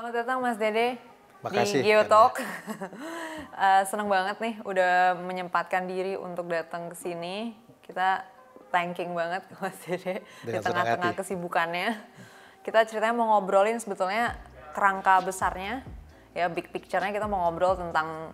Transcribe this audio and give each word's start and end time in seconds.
Selamat 0.00 0.16
datang 0.16 0.40
Mas 0.40 0.56
Dede 0.56 0.96
Makasih, 1.44 1.84
di 1.84 1.92
Geotalk. 1.92 2.40
uh, 2.40 3.84
seneng 3.84 4.08
banget 4.08 4.40
nih 4.40 4.56
udah 4.64 5.12
menyempatkan 5.20 5.84
diri 5.84 6.16
untuk 6.16 6.48
datang 6.48 6.88
ke 6.88 6.96
sini. 6.96 7.52
Kita 7.84 8.24
thanking 8.72 9.12
banget 9.12 9.44
ke 9.44 9.52
Mas 9.60 9.76
Dede 9.84 10.24
di 10.40 10.56
Dengan 10.56 10.64
senang 10.64 10.88
tengah-tengah 10.88 11.12
kesibukannya. 11.20 12.00
Kita 12.64 12.88
ceritanya 12.88 13.12
mau 13.12 13.28
ngobrolin 13.36 13.76
sebetulnya 13.76 14.40
kerangka 14.72 15.20
besarnya, 15.20 15.84
ya 16.32 16.48
big 16.48 16.72
picture-nya 16.72 17.12
kita 17.12 17.28
mau 17.28 17.44
ngobrol 17.52 17.76
tentang 17.76 18.32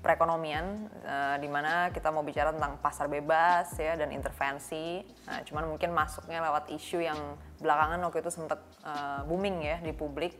perekonomian, 0.00 0.88
eh, 1.04 1.36
di 1.36 1.52
mana 1.52 1.92
kita 1.92 2.08
mau 2.08 2.24
bicara 2.24 2.48
tentang 2.48 2.80
pasar 2.80 3.12
bebas 3.12 3.76
ya 3.76 3.92
dan 4.00 4.08
intervensi. 4.08 5.04
Nah, 5.28 5.44
cuman 5.44 5.68
mungkin 5.68 5.92
masuknya 5.92 6.40
lewat 6.40 6.72
isu 6.72 7.04
yang 7.04 7.36
belakangan 7.60 8.00
waktu 8.08 8.24
itu 8.24 8.32
sempat 8.32 8.64
eh, 8.88 9.20
booming 9.28 9.60
ya 9.60 9.76
di 9.84 9.92
publik, 9.92 10.32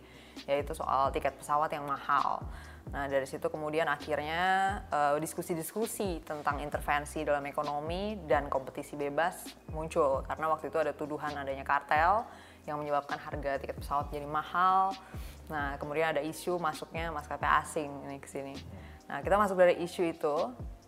yaitu 0.47 0.73
soal 0.77 1.11
tiket 1.15 1.35
pesawat 1.39 1.71
yang 1.73 1.87
mahal. 1.87 2.43
Nah 2.93 3.09
dari 3.09 3.25
situ 3.25 3.49
kemudian 3.49 3.89
akhirnya 3.89 4.43
eh, 4.93 5.17
diskusi-diskusi 5.19 6.21
tentang 6.23 6.61
intervensi 6.61 7.25
dalam 7.25 7.43
ekonomi 7.49 8.21
dan 8.29 8.47
kompetisi 8.53 8.95
bebas 8.95 9.49
muncul 9.73 10.23
karena 10.29 10.47
waktu 10.53 10.69
itu 10.69 10.79
ada 10.79 10.93
tuduhan 10.93 11.33
adanya 11.35 11.65
kartel 11.65 12.29
yang 12.65 12.81
menyebabkan 12.81 13.21
harga 13.21 13.61
tiket 13.61 13.77
pesawat 13.81 14.13
jadi 14.13 14.29
mahal. 14.29 14.93
Nah 15.49 15.77
kemudian 15.81 16.17
ada 16.17 16.23
isu 16.25 16.61
masuknya 16.61 17.09
maskapai 17.13 17.49
asing 17.65 17.91
ini 18.09 18.21
ke 18.21 18.29
sini. 18.29 18.57
Nah, 19.05 19.21
kita 19.21 19.37
masuk 19.37 19.61
dari 19.61 19.77
isu 19.85 20.03
itu, 20.09 20.35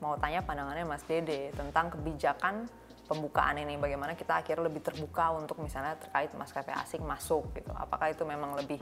mau 0.01 0.17
tanya 0.17 0.41
pandangannya 0.41 0.89
Mas 0.89 1.05
Dede 1.05 1.53
tentang 1.53 1.93
kebijakan 1.93 2.65
pembukaan 3.07 3.61
ini. 3.61 3.77
Bagaimana 3.77 4.17
kita 4.17 4.41
akhirnya 4.41 4.67
lebih 4.67 4.81
terbuka 4.81 5.37
untuk 5.37 5.61
misalnya 5.61 6.01
terkait 6.01 6.33
maskapai 6.33 6.73
asing 6.81 7.05
masuk 7.05 7.53
gitu. 7.53 7.71
Apakah 7.77 8.13
itu 8.13 8.25
memang 8.25 8.57
lebih 8.57 8.81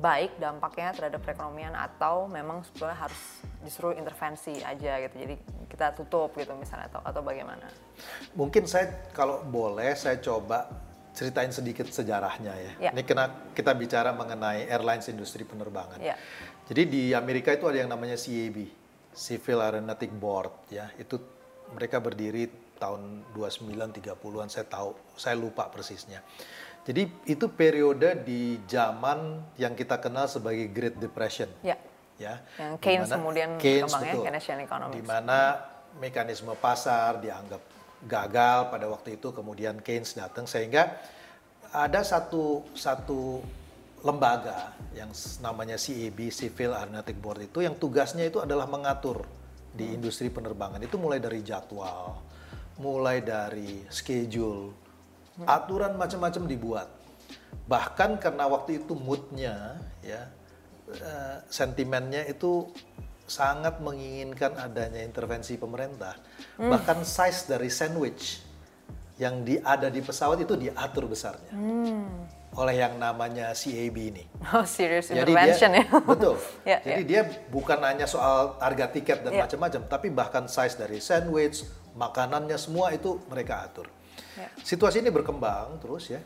baik 0.00 0.40
dampaknya 0.40 0.96
terhadap 0.96 1.20
perekonomian 1.20 1.76
atau 1.76 2.24
memang 2.24 2.64
sebetulnya 2.64 2.96
harus 2.96 3.20
justru 3.60 3.92
intervensi 3.92 4.56
aja 4.64 4.96
gitu. 5.04 5.16
Jadi 5.20 5.34
kita 5.68 5.92
tutup 5.92 6.32
gitu 6.40 6.56
misalnya 6.56 6.88
atau 6.88 7.04
atau 7.04 7.20
bagaimana? 7.20 7.68
Mungkin 8.32 8.64
saya 8.64 9.12
kalau 9.12 9.44
boleh 9.44 9.92
saya 9.92 10.16
coba 10.24 10.72
ceritain 11.12 11.52
sedikit 11.52 11.84
sejarahnya 11.92 12.56
ya. 12.56 12.72
Ya. 12.88 12.90
Ini 12.96 13.04
kena 13.04 13.52
kita 13.52 13.76
bicara 13.76 14.16
mengenai 14.16 14.72
airlines 14.72 15.04
industri 15.12 15.44
penerbangan. 15.44 16.00
Ya. 16.00 16.16
Jadi 16.64 16.82
di 16.88 17.02
Amerika 17.12 17.52
itu 17.52 17.68
ada 17.68 17.84
yang 17.84 17.92
namanya 17.92 18.16
CAB, 18.16 18.72
Civil 19.12 19.60
Aeronautic 19.60 20.08
Board 20.16 20.72
ya. 20.72 20.88
Itu 20.96 21.20
mereka 21.76 22.00
berdiri 22.00 22.48
tahun 22.80 23.28
29 23.36 23.68
30-an 23.76 24.48
saya 24.48 24.64
tahu, 24.64 24.96
saya 25.20 25.36
lupa 25.36 25.68
persisnya. 25.68 26.24
Jadi 26.90 27.06
itu 27.30 27.46
periode 27.46 28.18
di 28.26 28.58
zaman 28.66 29.38
yang 29.54 29.78
kita 29.78 30.02
kenal 30.02 30.26
sebagai 30.26 30.66
Great 30.74 30.98
Depression. 30.98 31.46
Ya. 31.62 31.78
Ya. 32.18 32.42
Yang 32.58 32.82
Keynes 32.82 33.06
Dimana- 33.06 33.18
kemudian 33.22 33.50
Keynes 33.62 33.92
ya, 33.94 34.00
betul. 34.02 34.22
Keynesian 34.26 34.58
economics. 34.58 34.98
Di 34.98 35.02
mana 35.06 35.38
mekanisme 36.02 36.50
pasar 36.58 37.22
dianggap 37.22 37.62
gagal 38.10 38.74
pada 38.74 38.90
waktu 38.90 39.22
itu 39.22 39.30
kemudian 39.30 39.78
Keynes 39.78 40.18
datang 40.18 40.50
sehingga 40.50 40.98
ada 41.70 42.02
satu 42.02 42.66
satu 42.74 43.38
lembaga 44.02 44.74
yang 44.90 45.14
namanya 45.38 45.78
CAB 45.78 46.32
Civil 46.34 46.74
Aeronautic 46.74 47.14
Board 47.22 47.46
itu 47.46 47.62
yang 47.62 47.78
tugasnya 47.78 48.26
itu 48.26 48.42
adalah 48.42 48.66
mengatur 48.66 49.22
di 49.70 49.94
industri 49.94 50.26
penerbangan 50.26 50.82
itu 50.82 50.98
mulai 50.98 51.22
dari 51.22 51.46
jadwal, 51.46 52.18
mulai 52.82 53.22
dari 53.22 53.86
schedule, 53.86 54.74
aturan 55.46 55.96
macam-macam 55.96 56.42
dibuat. 56.48 56.88
Bahkan 57.68 58.18
karena 58.18 58.44
waktu 58.50 58.82
itu 58.82 58.92
moodnya 58.98 59.78
ya 60.02 60.26
eh, 60.90 61.36
sentimennya 61.46 62.26
itu 62.26 62.66
sangat 63.30 63.78
menginginkan 63.78 64.58
adanya 64.58 65.00
intervensi 65.06 65.54
pemerintah. 65.54 66.18
Bahkan 66.58 67.06
size 67.06 67.46
dari 67.46 67.70
sandwich 67.70 68.42
yang 69.22 69.44
di, 69.46 69.60
ada 69.60 69.86
di 69.86 70.00
pesawat 70.02 70.42
itu 70.42 70.56
diatur 70.56 71.04
besarnya 71.06 71.52
oleh 72.50 72.82
yang 72.82 72.98
namanya 72.98 73.54
CAB 73.54 73.94
ini. 73.94 74.24
Oh, 74.50 74.66
serious 74.66 75.06
Jadi 75.06 75.22
intervention 75.30 75.70
dia, 75.70 75.86
ya. 75.86 75.98
betul. 76.10 76.34
Ya, 76.70 76.78
Jadi 76.82 77.02
dia 77.06 77.22
bukan 77.46 77.78
hanya 77.86 78.10
soal 78.10 78.58
harga 78.58 78.90
tiket 78.90 79.22
dan 79.22 79.30
Ya. 79.38 79.46
macam-macam, 79.46 79.80
tapi 79.86 80.10
bahkan 80.10 80.44
size 80.50 80.74
dari 80.74 80.98
sandwich, 80.98 81.62
makanannya 81.94 82.58
semua 82.58 82.90
itu 82.90 83.22
mereka 83.30 83.70
atur. 83.70 83.86
Ya. 84.40 84.48
Situasi 84.64 85.04
ini 85.04 85.12
berkembang 85.12 85.76
terus 85.84 86.08
ya, 86.08 86.20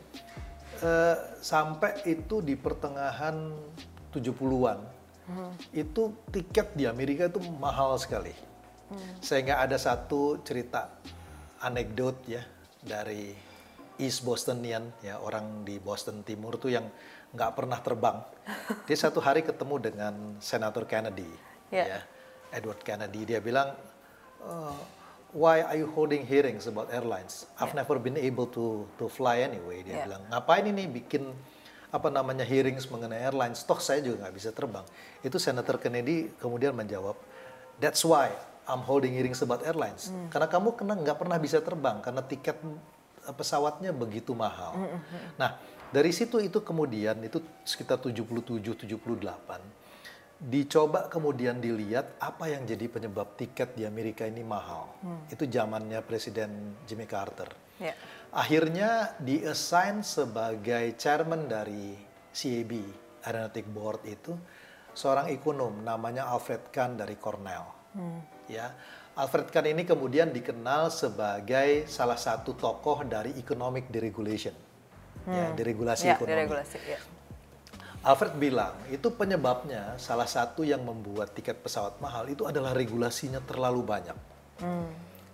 Eh, 0.75 1.17
sampai 1.39 2.03
itu 2.03 2.43
di 2.43 2.59
pertengahan 2.59 3.55
70-an, 4.11 4.83
Hmm. 5.25 5.55
itu 5.71 6.11
tiket 6.35 6.75
di 6.75 6.83
Amerika 6.83 7.31
itu 7.31 7.39
mahal 7.57 7.95
sekali. 7.95 8.35
Hmm. 8.91 9.15
Sehingga 9.23 9.63
ada 9.63 9.79
satu 9.79 10.43
cerita 10.43 10.91
anekdot 11.63 12.19
ya 12.27 12.43
dari 12.83 13.31
East 13.95 14.27
Bostonian 14.27 14.91
ya 14.99 15.15
orang 15.23 15.63
di 15.63 15.79
Boston 15.79 16.27
Timur 16.27 16.59
tuh 16.59 16.75
yang 16.75 16.91
nggak 17.31 17.51
pernah 17.55 17.79
terbang. 17.79 18.19
Dia 18.87 18.97
satu 18.99 19.23
hari 19.23 19.47
ketemu 19.47 19.79
dengan 19.79 20.13
Senator 20.43 20.83
Kennedy, 20.83 21.31
Ya. 21.71 21.97
ya 21.97 21.99
Edward 22.51 22.83
Kennedy. 22.83 23.23
Dia 23.23 23.39
bilang, 23.39 23.73
"Uh, 24.43 24.75
Why 25.35 25.67
are 25.67 25.75
you 25.75 25.91
holding 25.91 26.23
hearings 26.23 26.63
about 26.63 26.87
airlines? 26.95 27.43
I've 27.59 27.75
never 27.75 27.99
been 27.99 28.15
able 28.15 28.47
to 28.55 28.87
to 28.95 29.11
fly 29.11 29.43
anyway. 29.43 29.83
Dia 29.83 29.91
Ya. 29.91 30.03
bilang, 30.07 30.23
ngapain 30.31 30.63
ini 30.63 30.87
bikin 30.87 31.27
apa 31.91 32.07
namanya 32.07 32.47
hearings 32.47 32.87
mengenai 32.87 33.19
airlines? 33.19 33.67
Toh 33.67 33.75
saya 33.75 33.99
juga 33.99 34.23
nggak 34.23 34.35
bisa 34.35 34.55
terbang. 34.55 34.87
Itu 35.19 35.35
Senator 35.35 35.75
Kennedy 35.75 36.31
kemudian 36.39 36.71
menjawab, 36.71 37.19
That's 37.83 37.99
why 38.07 38.31
I'm 38.63 38.87
holding 38.87 39.11
hearings 39.11 39.43
about 39.43 39.67
airlines. 39.67 40.07
Karena 40.31 40.47
kamu 40.47 40.79
kena 40.79 40.95
nggak 41.03 41.19
pernah 41.19 41.35
bisa 41.35 41.59
terbang 41.59 41.99
karena 41.99 42.23
tiket 42.23 42.55
eh, 43.27 43.35
pesawatnya 43.35 43.91
begitu 43.91 44.31
mahal. 44.31 44.71
Nah, 45.35 45.59
dari 45.91 46.15
situ 46.15 46.39
itu 46.39 46.63
kemudian 46.63 47.19
itu 47.19 47.43
sekitar 47.67 47.99
77 47.99 48.63
78 48.63 49.84
dicoba 50.35 51.07
kemudian 51.07 51.63
dilihat 51.63 52.19
apa 52.19 52.51
yang 52.51 52.67
jadi 52.67 52.91
penyebab 52.91 53.39
tiket 53.39 53.73
di 53.73 53.87
Amerika 53.87 54.27
ini 54.27 54.43
mahal. 54.43 54.91
Itu 55.31 55.47
zamannya 55.47 56.03
Presiden 56.03 56.75
Jimmy 56.83 57.07
Carter. 57.07 57.47
Ya. 57.79 57.95
Akhirnya 58.35 59.15
diassign 59.19 60.03
sebagai 60.03 60.95
chairman 60.99 61.47
dari 61.47 61.95
CAB, 62.35 62.71
Aeronautic 63.23 63.63
Board 63.71 64.03
itu 64.03 64.35
seorang 64.91 65.31
ekonom 65.31 65.83
namanya 65.83 66.27
Alfred 66.27 66.67
Kahn 66.71 66.99
dari 66.99 67.15
Cornell. 67.15 67.63
Ya, 68.51 68.75
Alfred 69.15 69.47
Kahn 69.47 69.71
ini 69.71 69.87
kemudian 69.87 70.35
dikenal 70.35 70.91
sebagai 70.91 71.87
salah 71.87 72.19
satu 72.19 72.59
tokoh 72.59 73.07
dari 73.07 73.31
economic 73.39 73.87
deregulation. 73.87 74.55
Ya, 75.25 75.55
deregulasi 75.55 76.11
Ya, 76.11 76.19
ekonomi. 76.19 76.31
deregulasi. 76.35 76.77
Ya. 76.85 76.99
Alfred 78.05 78.37
bilang 78.37 78.77
itu 78.93 79.09
penyebabnya 79.09 79.97
salah 79.97 80.29
satu 80.29 80.61
yang 80.61 80.85
membuat 80.85 81.33
tiket 81.33 81.57
pesawat 81.65 81.97
mahal 81.97 82.29
itu 82.29 82.45
adalah 82.45 82.69
regulasinya 82.77 83.41
terlalu 83.41 83.81
banyak. 83.81 84.17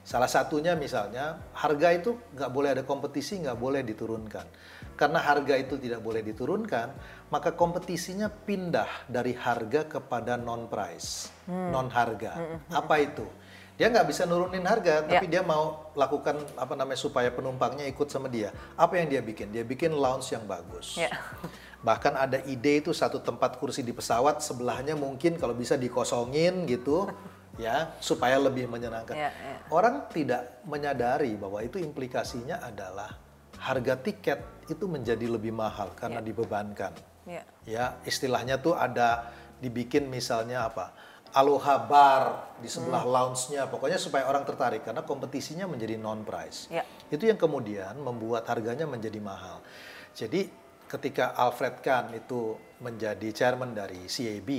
Salah 0.02 0.32
satunya 0.32 0.74
misalnya 0.74 1.36
harga 1.52 1.92
itu 1.92 2.16
nggak 2.32 2.48
boleh 2.48 2.70
ada 2.72 2.84
kompetisi, 2.88 3.44
nggak 3.44 3.60
boleh 3.60 3.84
diturunkan. 3.84 4.48
Karena 4.96 5.20
harga 5.20 5.60
itu 5.60 5.76
tidak 5.78 6.00
boleh 6.00 6.24
diturunkan, 6.24 6.88
maka 7.28 7.54
kompetisinya 7.60 8.32
pindah 8.32 9.04
dari 9.12 9.36
harga 9.36 9.92
kepada 10.00 10.40
non 10.40 10.72
price, 10.72 11.28
non 11.52 11.92
harga. 11.92 12.40
Apa 12.72 13.04
itu? 13.04 13.28
Dia 13.76 13.90
nggak 13.90 14.08
bisa 14.14 14.30
nurunin 14.30 14.62
harga, 14.62 15.02
tapi 15.10 15.26
dia 15.26 15.42
mau 15.42 15.90
lakukan 15.98 16.38
apa 16.54 16.78
namanya 16.78 17.02
supaya 17.02 17.34
penumpangnya 17.34 17.90
ikut 17.90 18.08
sama 18.14 18.30
dia. 18.30 18.54
Apa 18.78 19.02
yang 19.02 19.10
dia 19.10 19.22
bikin? 19.26 19.50
Dia 19.50 19.66
bikin 19.66 19.90
lounge 19.92 20.32
yang 20.32 20.46
bagus. 20.48 20.96
Ya. 21.02 21.12
Bahkan 21.82 22.14
ada 22.14 22.38
ide 22.46 22.86
itu 22.86 22.94
satu 22.94 23.22
tempat 23.26 23.58
kursi 23.58 23.82
di 23.82 23.90
pesawat 23.90 24.46
sebelahnya 24.46 24.94
mungkin 24.94 25.42
kalau 25.42 25.58
bisa 25.58 25.74
dikosongin 25.74 26.70
gitu 26.70 27.10
ya 27.66 27.98
supaya 27.98 28.38
lebih 28.38 28.70
menyenangkan. 28.70 29.18
Ya, 29.18 29.34
ya. 29.34 29.56
Orang 29.74 30.08
tidak 30.14 30.62
menyadari 30.64 31.34
bahwa 31.36 31.60
itu 31.66 31.82
implikasinya 31.82 32.62
adalah 32.62 33.18
harga 33.62 33.98
tiket 33.98 34.40
itu 34.70 34.86
menjadi 34.90 35.26
lebih 35.30 35.54
mahal 35.54 35.94
karena 35.98 36.22
dibebankan. 36.22 36.94
Ya. 37.26 37.46
Ya, 37.66 37.86
istilahnya 38.06 38.58
tuh 38.58 38.74
ada 38.74 39.30
dibikin 39.62 40.10
misalnya 40.10 40.66
apa? 40.66 40.94
Aloha 41.32 41.80
bar 41.88 42.24
di 42.60 42.68
sebelah 42.68 43.08
lounge-nya, 43.08 43.64
pokoknya 43.72 43.96
supaya 43.96 44.28
orang 44.28 44.44
tertarik 44.44 44.84
karena 44.84 45.00
kompetisinya 45.08 45.64
menjadi 45.64 45.96
non 45.96 46.28
price. 46.28 46.68
Ya. 46.68 46.84
Itu 47.08 47.24
yang 47.24 47.40
kemudian 47.40 47.96
membuat 48.04 48.44
harganya 48.52 48.84
menjadi 48.84 49.22
mahal. 49.24 49.64
Jadi 50.12 50.52
ketika 50.92 51.32
Alfred 51.40 51.80
Kahn 51.80 52.12
itu 52.12 52.60
menjadi 52.84 53.32
chairman 53.32 53.72
dari 53.72 54.12
CAB, 54.12 54.50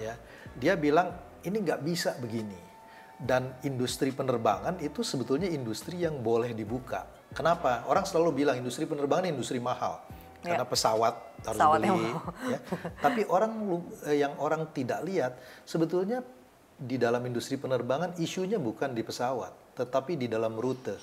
ya, 0.00 0.16
dia 0.56 0.72
bilang 0.80 1.12
ini 1.44 1.60
nggak 1.60 1.80
bisa 1.84 2.16
begini. 2.16 2.64
Dan 3.16 3.48
industri 3.64 4.12
penerbangan 4.12 4.76
itu 4.84 5.00
sebetulnya 5.00 5.48
industri 5.48 6.04
yang 6.04 6.20
boleh 6.20 6.52
dibuka. 6.52 7.08
Kenapa? 7.32 7.84
Orang 7.88 8.04
selalu 8.04 8.44
bilang 8.44 8.56
industri 8.60 8.84
penerbangan 8.88 9.28
industri 9.28 9.60
mahal. 9.60 10.00
karena 10.46 10.62
pesawat 10.62 11.42
harus 11.42 11.58
Pesawat 11.58 11.80
yang 11.82 11.98
beli. 11.98 12.12
Ya. 12.54 12.58
Tapi 13.02 13.26
orang 13.26 13.52
eh, 14.06 14.22
yang 14.22 14.38
orang 14.38 14.70
tidak 14.70 15.02
lihat 15.02 15.42
sebetulnya 15.66 16.22
di 16.78 16.94
dalam 17.02 17.18
industri 17.26 17.58
penerbangan 17.58 18.14
isunya 18.22 18.54
bukan 18.54 18.94
di 18.94 19.02
pesawat, 19.02 19.74
tetapi 19.74 20.14
di 20.14 20.30
dalam 20.30 20.54
rute. 20.54 20.94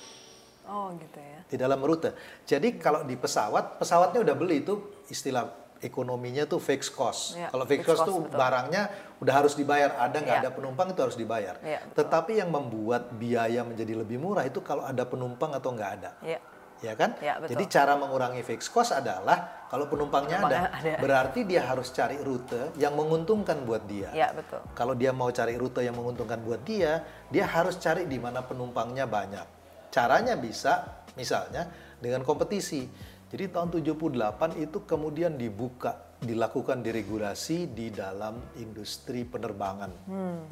Oh 0.64 0.88
gitu 0.96 1.18
ya. 1.20 1.38
Di 1.44 1.56
dalam 1.56 1.80
rute. 1.80 2.16
Jadi 2.44 2.80
kalau 2.80 3.04
di 3.04 3.14
pesawat, 3.14 3.76
pesawatnya 3.76 4.24
udah 4.24 4.34
beli 4.34 4.64
itu 4.64 4.80
istilah 5.06 5.48
ekonominya 5.84 6.48
tuh 6.48 6.56
fixed 6.56 6.96
cost. 6.96 7.36
Ya, 7.36 7.52
kalau 7.52 7.68
fixed 7.68 7.84
fixed 7.84 7.90
cost, 7.92 8.00
cost, 8.00 8.08
tuh 8.08 8.18
betul. 8.24 8.38
barangnya 8.40 8.82
udah 9.20 9.34
harus 9.36 9.52
dibayar, 9.52 9.90
ada 10.00 10.16
nggak 10.16 10.38
Ya. 10.40 10.42
ada 10.48 10.50
penumpang 10.50 10.88
itu 10.90 11.00
harus 11.04 11.18
dibayar. 11.20 11.60
Ya, 11.60 11.84
betul. 11.84 11.96
Tetapi 12.00 12.32
yang 12.40 12.48
membuat 12.48 13.12
biaya 13.12 13.60
menjadi 13.60 13.92
lebih 13.92 14.16
murah 14.16 14.48
itu 14.48 14.64
kalau 14.64 14.80
ada 14.80 15.04
penumpang 15.04 15.52
atau 15.52 15.76
nggak 15.76 15.90
ada. 16.00 16.10
Iya. 16.24 16.40
Ya 16.82 16.92
kan? 16.96 17.16
Ya, 17.20 17.36
betul. 17.40 17.56
Jadi 17.56 17.64
cara 17.70 17.96
mengurangi 17.96 18.40
fixed 18.40 18.68
cost 18.68 18.92
adalah 18.92 19.68
kalau 19.68 19.88
penumpangnya 19.88 20.40
ada, 20.40 20.48
Penumpangnya 20.68 20.92
ada. 20.96 21.00
berarti 21.00 21.40
dia 21.44 21.62
harus 21.64 21.88
cari 21.88 22.16
rute 22.18 22.72
yang 22.76 22.92
menguntungkan 22.92 23.60
buat 23.64 23.84
dia. 23.84 24.08
Iya 24.12 24.32
betul. 24.32 24.60
Kalau 24.72 24.92
dia 24.92 25.12
mau 25.12 25.28
cari 25.28 25.54
rute 25.56 25.80
yang 25.80 25.96
menguntungkan 25.96 26.40
buat 26.40 26.60
dia, 26.60 27.04
dia 27.28 27.44
harus 27.44 27.76
cari 27.76 28.04
di 28.04 28.16
mana 28.16 28.40
penumpangnya 28.40 29.04
banyak. 29.04 29.46
Caranya 29.94 30.34
bisa 30.34 31.06
misalnya 31.14 31.70
dengan 32.02 32.26
kompetisi. 32.26 32.82
Jadi 33.30 33.50
tahun 33.50 33.70
78 33.70 34.58
itu 34.58 34.82
kemudian 34.82 35.38
dibuka, 35.38 36.18
dilakukan 36.18 36.82
diregulasi 36.82 37.70
di 37.70 37.94
dalam 37.94 38.42
industri 38.58 39.22
penerbangan 39.22 39.90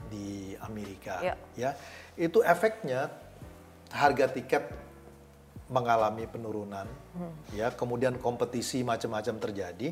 di 0.06 0.54
Amerika. 0.62 1.18
Ya. 1.22 1.34
Ya, 1.58 1.70
itu 2.14 2.38
efeknya 2.46 3.10
harga 3.90 4.30
tiket 4.30 4.62
mengalami 5.70 6.26
penurunan, 6.30 6.84
ya 7.56 7.70
kemudian 7.74 8.18
kompetisi 8.22 8.86
macam-macam 8.86 9.42
terjadi. 9.42 9.90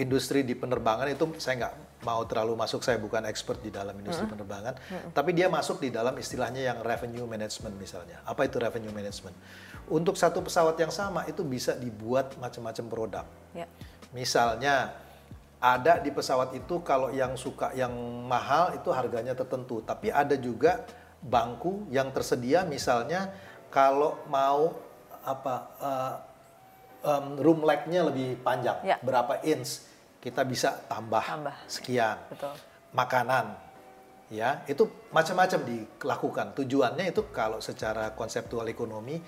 Industri 0.00 0.40
di 0.40 0.56
penerbangan 0.56 1.08
itu 1.12 1.28
saya 1.36 1.68
nggak 1.68 1.74
mau 2.00 2.24
terlalu 2.24 2.56
masuk, 2.56 2.80
saya 2.80 2.96
bukan 2.96 3.24
expert 3.28 3.60
di 3.60 3.68
dalam 3.68 3.92
industri 4.00 4.24
penerbangan, 4.24 4.74
tapi 5.12 5.36
dia 5.36 5.52
masuk 5.52 5.84
di 5.84 5.92
dalam 5.92 6.16
istilahnya 6.16 6.64
yang 6.72 6.78
revenue 6.80 7.28
management 7.28 7.76
misalnya. 7.76 8.24
Apa 8.24 8.48
itu 8.48 8.56
revenue 8.56 8.92
management? 8.92 9.36
Untuk 9.90 10.16
satu 10.16 10.40
pesawat 10.40 10.80
yang 10.80 10.92
sama 10.92 11.28
itu 11.28 11.44
bisa 11.44 11.76
dibuat 11.76 12.38
macam-macam 12.40 12.84
produk. 12.88 13.26
Ya. 13.52 13.66
Misalnya 14.16 14.96
ada 15.60 16.00
di 16.00 16.08
pesawat 16.08 16.56
itu 16.56 16.80
kalau 16.80 17.12
yang 17.12 17.36
suka 17.36 17.76
yang 17.76 17.92
mahal 18.24 18.72
itu 18.72 18.88
harganya 18.96 19.36
tertentu, 19.36 19.84
tapi 19.84 20.08
ada 20.08 20.32
juga 20.40 20.88
bangku 21.20 21.84
yang 21.92 22.08
tersedia 22.16 22.64
misalnya 22.64 23.28
kalau 23.68 24.16
mau 24.32 24.72
apa 25.20 25.54
uh, 25.76 26.14
um, 27.04 27.26
room 27.36 27.60
leg-nya 27.60 28.08
lebih 28.08 28.40
panjang, 28.40 28.80
Ya. 28.88 28.96
berapa 29.04 29.44
inch 29.44 29.89
kita 30.20 30.44
bisa 30.44 30.84
tambah, 30.86 31.24
Tambah. 31.24 31.56
sekian. 31.64 32.20
Betul. 32.28 32.54
Makanan 32.92 33.56
ya, 34.28 34.62
itu 34.68 34.84
macam-macam 35.10 35.60
dilakukan. 35.64 36.46
Tujuannya 36.60 37.10
itu 37.10 37.24
kalau 37.32 37.58
secara 37.64 38.12
konseptual 38.12 38.68
ekonomi 38.68 39.18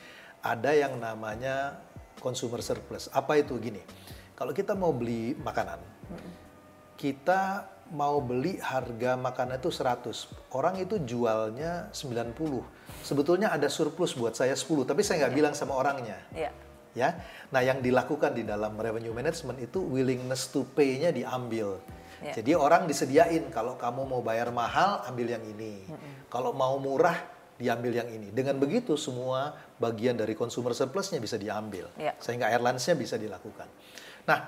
ada 0.44 0.71
yang 0.77 1.00
namanya 1.00 1.81
consumer 2.21 2.61
surplus. 2.61 3.09
Apa 3.11 3.41
itu 3.41 3.56
gini? 3.56 3.81
Kalau 4.37 4.53
kita 4.53 4.75
mau 4.77 4.93
beli 4.93 5.33
makanan, 5.39 5.81
kita 6.99 7.73
mau 7.93 8.19
beli 8.25 8.56
harga 8.59 9.15
makanan 9.21 9.61
itu 9.61 9.71
100. 9.71 10.29
Orang 10.53 10.81
itu 10.81 10.97
jualnya 11.05 11.93
90. 11.93 12.65
Sebetulnya 13.05 13.53
ada 13.53 13.69
surplus 13.69 14.17
buat 14.17 14.33
saya 14.33 14.56
10, 14.56 14.89
tapi 14.89 15.05
saya 15.05 15.27
nggak 15.27 15.35
bilang 15.37 15.55
sama 15.55 15.77
orangnya. 15.77 16.19
Iya. 16.33 16.50
Ya. 16.93 17.17
Nah, 17.49 17.65
yang 17.65 17.81
dilakukan 17.81 18.37
di 18.37 18.44
dalam 18.44 18.77
revenue 18.77 19.17
management 19.17 19.59
itu 19.65 19.81
willingness 19.81 20.53
to 20.53 20.69
pay-nya 20.77 21.09
diambil. 21.09 21.81
Ya. 22.23 22.39
Jadi 22.39 22.55
orang 22.55 22.87
disediain 22.87 23.50
kalau 23.50 23.75
kamu 23.75 24.06
mau 24.06 24.23
bayar 24.23 24.53
mahal 24.55 25.03
ambil 25.11 25.35
yang 25.35 25.43
ini. 25.43 25.83
Kalau 26.31 26.55
mau 26.55 26.79
murah 26.79 27.19
diambil 27.59 28.03
yang 28.03 28.09
ini. 28.11 28.31
Dengan 28.31 28.59
begitu 28.59 28.94
semua 28.94 29.55
bagian 29.79 30.15
dari 30.15 30.37
consumer 30.39 30.75
surplusnya 30.77 31.19
bisa 31.19 31.35
diambil. 31.41 31.91
Ya. 31.99 32.15
Sehingga 32.23 32.50
airlines-nya 32.50 32.94
bisa 32.94 33.19
dilakukan. 33.19 33.67
Nah, 34.29 34.39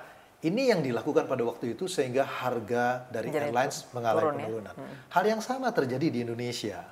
ini 0.44 0.69
yang 0.69 0.85
dilakukan 0.85 1.25
pada 1.25 1.41
waktu 1.41 1.73
itu 1.73 1.88
sehingga 1.88 2.29
harga 2.29 3.08
dari 3.08 3.32
Jadi 3.32 3.49
airlines 3.49 3.88
mengalami 3.96 4.20
turun 4.20 4.35
ya. 4.37 4.41
penurunan. 4.44 4.75
Hal 5.08 5.25
yang 5.25 5.41
sama 5.41 5.73
terjadi 5.73 6.06
di 6.12 6.19
Indonesia. 6.20 6.85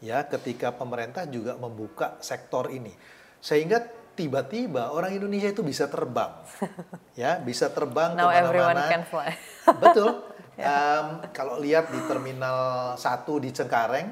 Ya, 0.00 0.24
ketika 0.24 0.72
pemerintah 0.72 1.28
juga 1.28 1.60
membuka 1.60 2.16
sektor 2.24 2.72
ini. 2.72 2.96
Sehingga 3.38 3.84
tiba-tiba 4.16 4.90
orang 4.90 5.12
Indonesia 5.12 5.52
itu 5.52 5.60
bisa 5.60 5.86
terbang. 5.86 6.32
ya, 7.20 7.36
bisa 7.38 7.68
terbang 7.68 8.16
Now 8.16 8.32
everyone 8.32 8.74
ke 8.74 8.80
mana-mana. 8.80 8.90
can 8.90 9.04
fly. 9.04 9.30
Betul. 9.84 10.10
Em, 10.56 11.20
kalau 11.36 11.60
lihat 11.60 11.92
di 11.92 12.00
terminal 12.08 12.56
1 12.96 13.28
di 13.44 13.52
Cengkareng, 13.52 14.08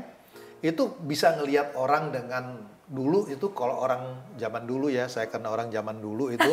itu 0.60 0.92
bisa 1.00 1.32
ngelihat 1.40 1.72
orang 1.72 2.12
dengan 2.12 2.60
dulu 2.84 3.24
itu 3.32 3.48
kalau 3.56 3.80
orang 3.80 4.28
zaman 4.36 4.68
dulu 4.68 4.92
ya, 4.92 5.08
saya 5.08 5.32
karena 5.32 5.48
orang 5.48 5.72
zaman 5.72 6.04
dulu 6.04 6.28
itu 6.28 6.52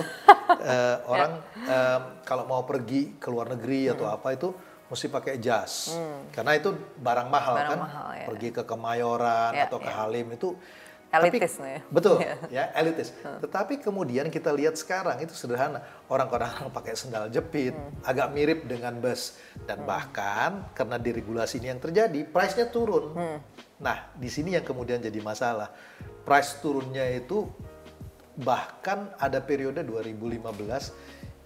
eh, 0.64 0.96
orang 1.12 1.44
em, 1.60 2.02
kalau 2.24 2.48
mau 2.48 2.64
pergi 2.64 3.20
ke 3.20 3.28
luar 3.28 3.52
negeri 3.52 3.92
atau 3.92 4.08
apa 4.08 4.32
itu 4.32 4.56
mesti 4.88 5.08
pakai 5.08 5.36
jas. 5.44 5.92
Karena 6.32 6.56
itu 6.56 6.72
barang 6.96 7.28
mahal 7.28 7.56
Barang 7.60 7.72
kan. 7.72 7.80
mahal, 7.84 8.08
ya. 8.16 8.26
Pergi 8.32 8.50
ke 8.52 8.64
Kemayoran 8.64 9.52
Ya, 9.56 9.68
atau 9.68 9.80
ke 9.80 9.92
ya. 9.92 9.96
Halim 10.04 10.28
itu 10.32 10.56
Elitis 11.12 11.60
tapi- 11.60 11.68
nih. 11.68 11.80
Betul, 11.92 12.16
Ya. 12.24 12.36
ya 12.48 12.64
elitis. 12.80 13.12
Tetapi 13.20 13.84
kemudian 13.84 14.32
kita 14.32 14.50
lihat 14.56 14.80
sekarang 14.80 15.20
itu 15.20 15.36
sederhana. 15.36 15.84
Orang-orang 16.08 16.50
pakai 16.78 16.96
sendal 16.96 17.28
jepit, 17.28 17.76
agak 18.08 18.32
mirip 18.32 18.64
dengan 18.64 18.96
bus. 18.98 19.36
Dan 19.68 19.84
bahkan 19.84 20.72
karena 20.72 20.96
diregulasi 20.96 21.60
ini 21.60 21.68
yang 21.76 21.84
terjadi, 21.84 22.24
price-nya 22.32 22.72
turun. 22.72 23.12
Nah, 23.82 23.98
di 24.16 24.30
sini 24.32 24.56
yang 24.56 24.64
kemudian 24.64 25.04
jadi 25.04 25.20
masalah. 25.20 25.68
Price 26.24 26.62
turunnya 26.64 27.04
itu 27.12 27.50
bahkan 28.40 29.12
ada 29.20 29.44
periode 29.44 29.84
2015 29.84 30.96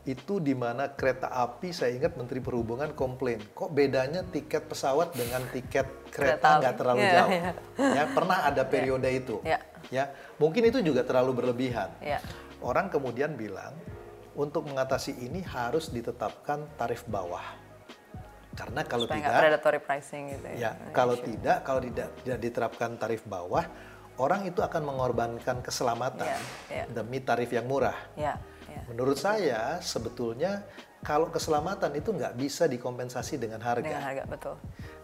itu 0.05 0.37
di 0.37 0.53
mana 0.53 0.93
kereta 0.93 1.33
api 1.33 1.73
saya 1.73 1.97
ingat 1.97 2.13
Menteri 2.13 2.37
Perhubungan 2.37 2.93
komplain 2.93 3.41
kok 3.57 3.73
bedanya 3.73 4.21
tiket 4.21 4.69
pesawat 4.69 5.17
dengan 5.17 5.41
tiket 5.49 5.85
Kereta 6.13 6.61
nggak 6.61 6.75
terlalu 6.77 7.01
Iya, 7.01 7.11
jauh 7.17 7.29
iya. 7.33 7.51
ya 7.81 8.03
pernah 8.13 8.37
ada 8.45 8.63
periode 8.63 9.09
itu 9.09 9.41
Iya. 9.41 9.59
ya 9.89 10.05
mungkin 10.37 10.61
itu 10.69 10.79
juga 10.85 11.01
terlalu 11.01 11.41
berlebihan 11.41 11.89
Iya. 11.99 12.21
orang 12.61 12.93
kemudian 12.93 13.33
bilang 13.33 13.73
untuk 14.37 14.69
mengatasi 14.69 15.17
ini 15.17 15.41
harus 15.41 15.89
ditetapkan 15.89 16.69
tarif 16.77 17.01
bawah 17.09 17.43
karena 18.55 18.87
kalau 18.87 19.03
Supaya 19.09 19.19
tidak 19.19 19.41
predatory 19.41 19.79
pricing 19.83 20.23
gitu 20.31 20.47
ya. 20.55 20.55
ya 20.55 20.71
kalau 20.93 21.17
tidak 21.17 21.57
kalau 21.65 21.81
tidak 21.83 22.07
tidak 22.23 22.39
diterapkan 22.39 22.89
tarif 22.95 23.25
bawah 23.27 23.65
orang 24.15 24.47
itu 24.47 24.63
akan 24.63 24.85
mengorbankan 24.85 25.59
keselamatan 25.59 26.29
Iya, 26.29 26.39
iya. 26.71 26.83
demi 26.87 27.19
tarif 27.19 27.51
yang 27.51 27.67
murah 27.67 27.97
Ya, 28.15 28.39
ya. 28.75 28.81
menurut 28.85 29.15
saya 29.15 29.79
sebetulnya 29.79 30.67
kalau 30.99 31.29
keselamatan 31.29 31.93
itu 31.93 32.09
nggak 32.09 32.33
bisa 32.33 32.65
dikompensasi 32.65 33.37
dengan 33.37 33.61
harga 33.61 33.85
Dengan 33.85 34.03
harga 34.03 34.23
betul. 34.25 34.55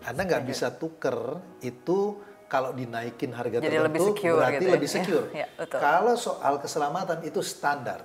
anda 0.01 0.21
nggak 0.21 0.43
bisa 0.43 0.67
tuker 0.71 1.17
itu 1.61 2.19
kalau 2.45 2.73
dinaikin 2.73 3.31
harga 3.31 3.57
Jadi 3.57 3.71
tertentu 3.71 3.87
lebih 3.87 4.01
secure 4.03 4.35
berarti 4.35 4.51
gitu 4.53 4.65
ya. 4.65 4.73
lebih 4.75 4.89
secure. 4.89 5.25
Ya, 5.31 5.47
betul. 5.55 5.79
Kalau 5.79 6.13
soal 6.19 6.53
keselamatan 6.59 7.23
itu 7.23 7.39
standar. 7.39 8.03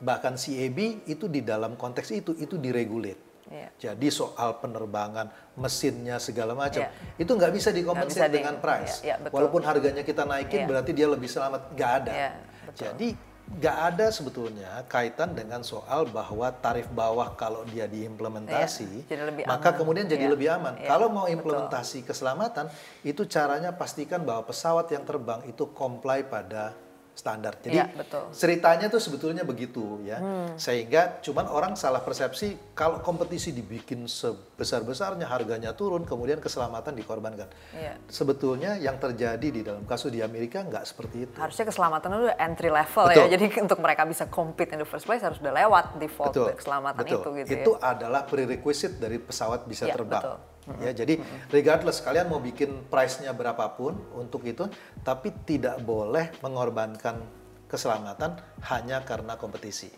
Bahkan 0.00 0.34
CAB 0.34 0.78
itu 1.04 1.28
di 1.28 1.40
dalam 1.40 1.76
konteks 1.76 2.08
itu 2.10 2.32
itu 2.34 2.56
diregulate. 2.56 3.20
Iya. 3.44 3.68
Jadi 3.76 4.08
soal 4.08 4.56
penerbangan, 4.56 5.28
mesinnya 5.54 6.16
segala 6.16 6.56
macam 6.56 6.80
Ya. 6.80 6.88
itu 7.14 7.28
nggak 7.28 7.52
bisa 7.52 7.68
dikompensasi 7.70 8.24
di- 8.24 8.34
dengan 8.34 8.56
price. 8.56 9.04
ya, 9.04 9.04
ya, 9.04 9.14
betul. 9.20 9.36
Walaupun 9.36 9.60
harganya 9.62 10.00
kita 10.00 10.24
naikin 10.24 10.64
Ya. 10.64 10.66
berarti 10.66 10.90
dia 10.90 11.04
lebih 11.06 11.28
selamat. 11.28 11.76
Nggak 11.76 11.92
ada. 11.94 12.12
Ya, 12.14 12.30
betul. 12.64 12.80
Jadi 12.80 13.08
nggak 13.44 13.76
ada 13.92 14.08
sebetulnya 14.08 14.82
kaitan 14.88 15.36
dengan 15.36 15.60
soal 15.60 16.08
bahwa 16.08 16.48
tarif 16.48 16.88
bawah 16.88 17.36
kalau 17.36 17.60
dia 17.68 17.84
diimplementasi, 17.84 19.04
lebih 19.04 19.44
maka 19.44 19.68
aman. 19.68 19.78
kemudian 19.84 20.06
jadi 20.08 20.24
Iya, 20.26 20.32
lebih 20.32 20.48
aman. 20.48 20.74
iya, 20.80 20.88
kalau 20.88 21.12
mau 21.12 21.28
betul. 21.28 21.36
implementasi 21.44 22.08
keselamatan, 22.08 22.72
itu 23.04 23.28
caranya 23.28 23.76
pastikan 23.76 24.24
bahwa 24.24 24.48
pesawat 24.48 24.88
yang 24.88 25.04
terbang 25.04 25.44
itu 25.44 25.68
comply 25.76 26.24
pada 26.24 26.72
standar. 27.14 27.54
Jadi 27.58 27.78
Iya, 27.78 27.86
betul. 27.90 28.26
Hmm. 28.26 28.34
ceritanya 28.34 28.86
tuh 28.86 28.98
sebetulnya 28.98 29.42
begitu 29.42 30.02
ya. 30.02 30.18
Sehingga 30.54 31.22
cuman 31.22 31.46
orang 31.46 31.72
salah 31.74 32.02
persepsi 32.02 32.74
kalau 32.74 32.98
kompetisi 33.00 33.50
dibikin 33.50 34.04
sebesar-besarnya 34.04 35.24
harganya 35.24 35.72
turun 35.72 36.02
kemudian 36.02 36.38
keselamatan 36.38 36.92
dikorbankan. 36.92 37.46
Iya. 37.72 37.96
Sebetulnya 38.06 38.76
yang 38.76 38.98
terjadi 38.98 39.46
di 39.46 39.62
dalam 39.62 39.82
kasus 39.84 40.10
di 40.10 40.20
Amerika 40.20 40.60
nggak 40.60 40.84
seperti 40.84 41.16
itu. 41.24 41.36
Harusnya 41.38 41.64
keselamatan 41.64 42.08
itu 42.12 42.28
entry 42.34 42.70
level 42.70 43.04
Betul. 43.08 43.22
ya. 43.22 43.26
Jadi 43.30 43.44
untuk 43.64 43.78
mereka 43.78 44.02
bisa 44.04 44.24
compete 44.26 44.74
in 44.74 44.82
the 44.82 44.88
first 44.88 45.06
place 45.06 45.22
harus 45.22 45.38
udah 45.38 45.54
lewat 45.54 45.84
default 45.96 46.34
keselamatan 46.54 46.98
betul. 47.00 47.20
itu 47.20 47.28
gitu 47.40 47.50
Itu 47.54 47.70
ya. 47.78 47.94
adalah 47.94 48.26
prerequisite 48.26 48.98
dari 48.98 49.16
pesawat 49.18 49.64
bisa 49.64 49.86
Iya, 49.86 49.94
terbang. 49.94 50.18
betul. 50.20 50.36
Ya, 50.80 50.96
jadi 50.96 51.20
regardless 51.52 52.00
kalian 52.00 52.32
mau 52.32 52.40
bikin 52.40 52.88
price-nya 52.88 53.36
berapapun 53.36 54.00
untuk 54.16 54.44
itu, 54.48 54.64
tapi 55.04 55.28
tidak 55.44 55.80
boleh 55.84 56.32
mengorbankan 56.40 57.20
keselamatan 57.68 58.40
hanya 58.72 59.04
karena 59.04 59.36
kompetisi. 59.36 59.92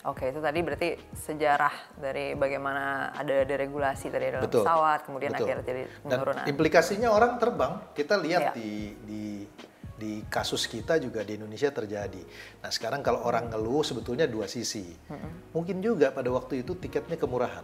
Oke, 0.00 0.32
itu 0.32 0.40
tadi 0.40 0.58
berarti 0.64 0.88
sejarah 1.12 1.72
dari 2.00 2.32
bagaimana 2.32 3.12
ada 3.12 3.44
deregulasi 3.44 4.08
dari 4.08 4.32
dalam 4.32 4.48
Betul. 4.48 4.64
pesawat, 4.64 5.04
kemudian 5.04 5.32
Betul. 5.32 5.44
akhirnya 5.44 5.64
jadi 5.64 5.82
Dan 5.84 6.08
penurunan. 6.08 6.44
implikasinya 6.48 7.08
orang 7.12 7.36
terbang, 7.36 7.72
kita 7.92 8.16
lihat 8.16 8.40
Iya. 8.40 8.52
di 8.56 8.70
di 9.04 9.22
di 10.00 10.12
kasus 10.32 10.64
kita 10.64 10.96
juga 10.96 11.20
di 11.20 11.36
Indonesia 11.36 11.68
terjadi. 11.68 12.24
Nah 12.64 12.72
sekarang 12.72 13.04
kalau 13.04 13.20
orang 13.20 13.52
ngeluh 13.52 13.84
sebetulnya 13.84 14.24
dua 14.24 14.48
sisi. 14.48 14.88
Mungkin 15.52 15.84
juga 15.84 16.08
pada 16.08 16.32
waktu 16.32 16.64
itu 16.64 16.72
tiketnya 16.72 17.20
kemurahan. 17.20 17.60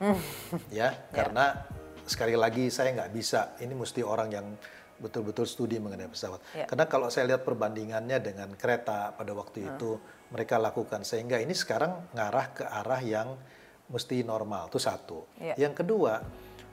ya, 0.78 0.92
karena 1.10 1.66
sekali 2.06 2.36
lagi 2.38 2.70
saya 2.70 2.92
nggak 2.94 3.12
bisa. 3.12 3.56
Ini 3.60 3.74
mesti 3.74 4.00
orang 4.04 4.28
yang 4.30 4.46
betul-betul 4.96 5.44
studi 5.44 5.76
mengenai 5.76 6.08
pesawat. 6.08 6.40
Iya. 6.56 6.64
Karena 6.68 6.84
kalau 6.88 7.12
saya 7.12 7.28
lihat 7.28 7.44
perbandingannya 7.44 8.16
dengan 8.20 8.48
kereta 8.56 9.12
pada 9.12 9.32
waktu 9.36 9.68
itu 9.68 10.00
mereka 10.32 10.56
lakukan 10.56 11.04
sehingga 11.04 11.36
ini 11.36 11.52
sekarang 11.52 12.12
ngarah 12.16 12.46
ke 12.56 12.64
arah 12.64 13.00
yang 13.04 13.36
mesti 13.92 14.24
normal. 14.24 14.72
Itu 14.72 14.80
satu. 14.80 15.28
Iya. 15.36 15.68
Yang 15.68 15.84
kedua, 15.84 16.24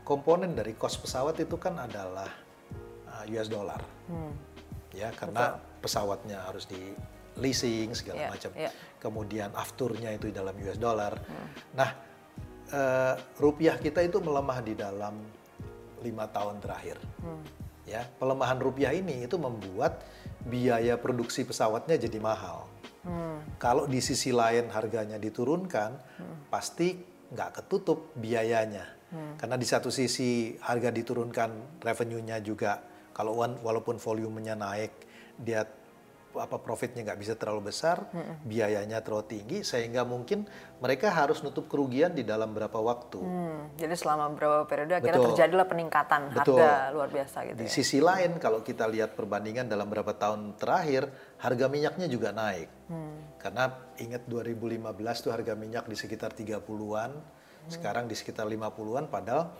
komponen 0.07 0.55
dari 0.55 0.73
kos 0.75 0.99
pesawat 0.99 1.35
itu 1.39 1.59
kan 1.59 1.79
adalah 1.79 2.31
uh, 3.11 3.23
US 3.27 3.49
dollar. 3.51 3.81
Ya, 4.93 5.09
karena 5.17 5.57
pesawatnya 5.81 6.45
harus 6.45 6.69
di 6.69 6.93
leasing 7.41 7.97
segala 7.97 8.19
Iya, 8.23 8.29
macam. 8.29 8.51
iya. 8.53 8.71
Kemudian 9.01 9.49
afturnya 9.57 10.13
itu 10.13 10.29
di 10.29 10.35
dalam 10.37 10.53
US 10.61 10.77
dollar. 10.77 11.17
Nah, 11.73 12.12
eh, 12.73 13.13
rupiah 13.37 13.77
kita 13.77 14.01
itu 14.01 14.17
melemah 14.19 14.59
di 14.65 14.73
dalam 14.73 15.21
lima 16.01 16.25
tahun 16.27 16.59
terakhir. 16.59 16.97
Ya, 17.87 18.07
pelemahan 18.17 18.59
rupiah 18.59 18.91
ini 18.95 19.27
itu 19.27 19.35
membuat 19.39 20.03
biaya 20.43 20.99
produksi 20.99 21.47
pesawatnya 21.47 21.95
jadi 21.95 22.19
mahal. 22.19 22.67
Kalau 23.59 23.83
di 23.83 23.99
sisi 23.99 24.31
lain 24.31 24.71
harganya 24.71 25.19
diturunkan, 25.19 25.99
pasti 26.47 26.95
nggak 27.31 27.63
ketutup 27.63 28.15
biayanya. 28.15 28.87
Karena 29.35 29.59
di 29.59 29.67
satu 29.67 29.91
sisi 29.91 30.55
harga 30.63 30.89
diturunkan, 30.89 31.83
revenue-nya 31.83 32.39
juga 32.39 32.79
kalau 33.13 33.37
walaupun 33.37 34.01
volumenya 34.01 34.57
naik, 34.57 34.91
dia 35.37 35.67
apa 36.33 36.57
profitnya 36.57 37.05
nggak 37.05 37.19
bisa 37.19 37.33
terlalu 37.37 37.69
besar, 37.69 38.09
biayanya 38.43 39.01
terlalu 39.05 39.25
tinggi, 39.37 39.57
sehingga 39.61 40.01
mungkin 40.01 40.45
mereka 40.81 41.13
harus 41.13 41.45
nutup 41.45 41.69
kerugian 41.69 42.11
di 42.17 42.25
dalam 42.25 42.51
berapa 42.51 42.75
waktu. 42.77 43.21
Hmm, 43.21 43.73
jadi 43.77 43.93
selama 43.93 44.33
beberapa 44.33 44.65
periode 44.65 44.97
akhirnya 44.97 45.21
Betul. 45.21 45.29
terjadilah 45.33 45.67
peningkatan 45.69 46.21
Betul. 46.33 46.57
harga 46.59 46.71
luar 46.91 47.09
biasa 47.09 47.37
gitu 47.47 47.57
Di 47.61 47.67
ya. 47.67 47.71
sisi 47.71 47.99
lain, 48.01 48.41
kalau 48.41 48.65
kita 48.65 48.85
lihat 48.89 49.13
perbandingan 49.13 49.69
dalam 49.69 49.87
beberapa 49.87 50.17
tahun 50.17 50.57
terakhir, 50.57 51.09
harga 51.39 51.65
minyaknya 51.69 52.07
juga 52.09 52.33
naik. 52.33 52.69
Karena 53.41 53.67
ingat 53.99 54.29
2015 54.29 55.23
tuh 55.23 55.31
harga 55.33 55.53
minyak 55.57 55.89
di 55.89 55.97
sekitar 55.97 56.31
30-an, 56.31 57.11
sekarang 57.67 58.05
di 58.07 58.15
sekitar 58.15 58.45
50-an, 58.47 59.07
padahal 59.07 59.51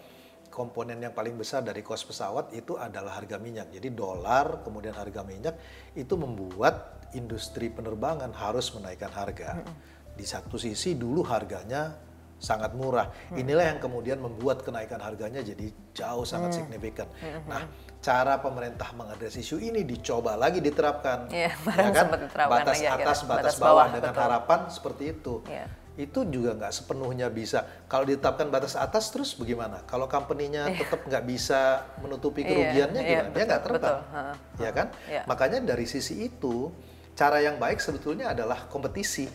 komponen 0.54 1.02
yang 1.02 1.18
paling 1.18 1.34
besar 1.34 1.66
dari 1.66 1.82
kos 1.82 2.06
pesawat 2.06 2.54
itu 2.54 2.78
adalah 2.78 3.18
harga 3.18 3.42
minyak. 3.42 3.74
Jadi 3.74 3.90
dolar, 3.90 4.62
kemudian 4.62 4.94
harga 4.94 5.26
minyak, 5.26 5.58
itu 5.98 6.14
membuat 6.14 7.02
industri 7.18 7.74
penerbangan 7.74 8.30
harus 8.30 8.70
menaikkan 8.78 9.10
harga. 9.10 9.66
Di 10.14 10.22
satu 10.22 10.62
sisi 10.62 10.94
dulu 10.94 11.26
harganya 11.26 11.98
sangat 12.38 12.76
murah. 12.76 13.10
Inilah 13.34 13.74
yang 13.74 13.80
kemudian 13.80 14.20
membuat 14.22 14.62
kenaikan 14.62 15.00
harganya 15.02 15.40
jadi 15.40 15.72
jauh 15.96 16.28
sangat 16.28 16.60
signifikan. 16.60 17.08
Nah, 17.50 17.66
cara 18.04 18.38
pemerintah 18.44 18.92
mengadres 18.94 19.40
isu 19.40 19.64
ini 19.64 19.88
dicoba 19.88 20.36
lagi 20.36 20.60
diterapkan. 20.60 21.32
Iya, 21.32 21.56
kemarin 21.56 21.96
sempat 21.96 22.20
diterapkan 22.28 22.60
batas 22.62 22.78
atas, 22.84 22.94
batas, 22.94 23.20
Batas 23.26 23.56
bawah, 23.58 23.88
bawah, 23.88 23.88
dengan 23.96 24.14
betul. 24.14 24.24
harapan 24.28 24.60
seperti 24.68 25.04
itu. 25.16 25.34
Iya. 25.48 25.66
Itu 25.94 26.26
juga 26.26 26.58
nggak 26.58 26.74
sepenuhnya 26.74 27.30
bisa. 27.30 27.66
Kalau 27.86 28.10
ditetapkan 28.10 28.50
batas 28.50 28.74
atas 28.74 29.14
terus 29.14 29.38
bagaimana? 29.38 29.86
Kalau 29.86 30.10
company-nya 30.10 30.74
tetap 30.74 31.06
nggak 31.06 31.24
bisa 31.30 31.86
menutupi 32.02 32.42
Iya, 32.42 32.50
kerugiannya 32.50 33.02
iya, 33.02 33.10
gimana? 33.10 33.28
Dia 33.30 33.34
betul, 33.34 33.50
nggak 33.50 33.62
terbang, 33.62 33.98
betul. 34.02 34.64
Ya 34.66 34.72
kan? 34.74 34.88
Iya. 35.06 35.22
Makanya 35.30 35.60
dari 35.62 35.86
sisi 35.86 36.26
itu 36.26 36.74
cara 37.14 37.38
yang 37.46 37.62
baik 37.62 37.78
sebetulnya 37.78 38.34
adalah 38.34 38.66
kompetisi 38.68 39.30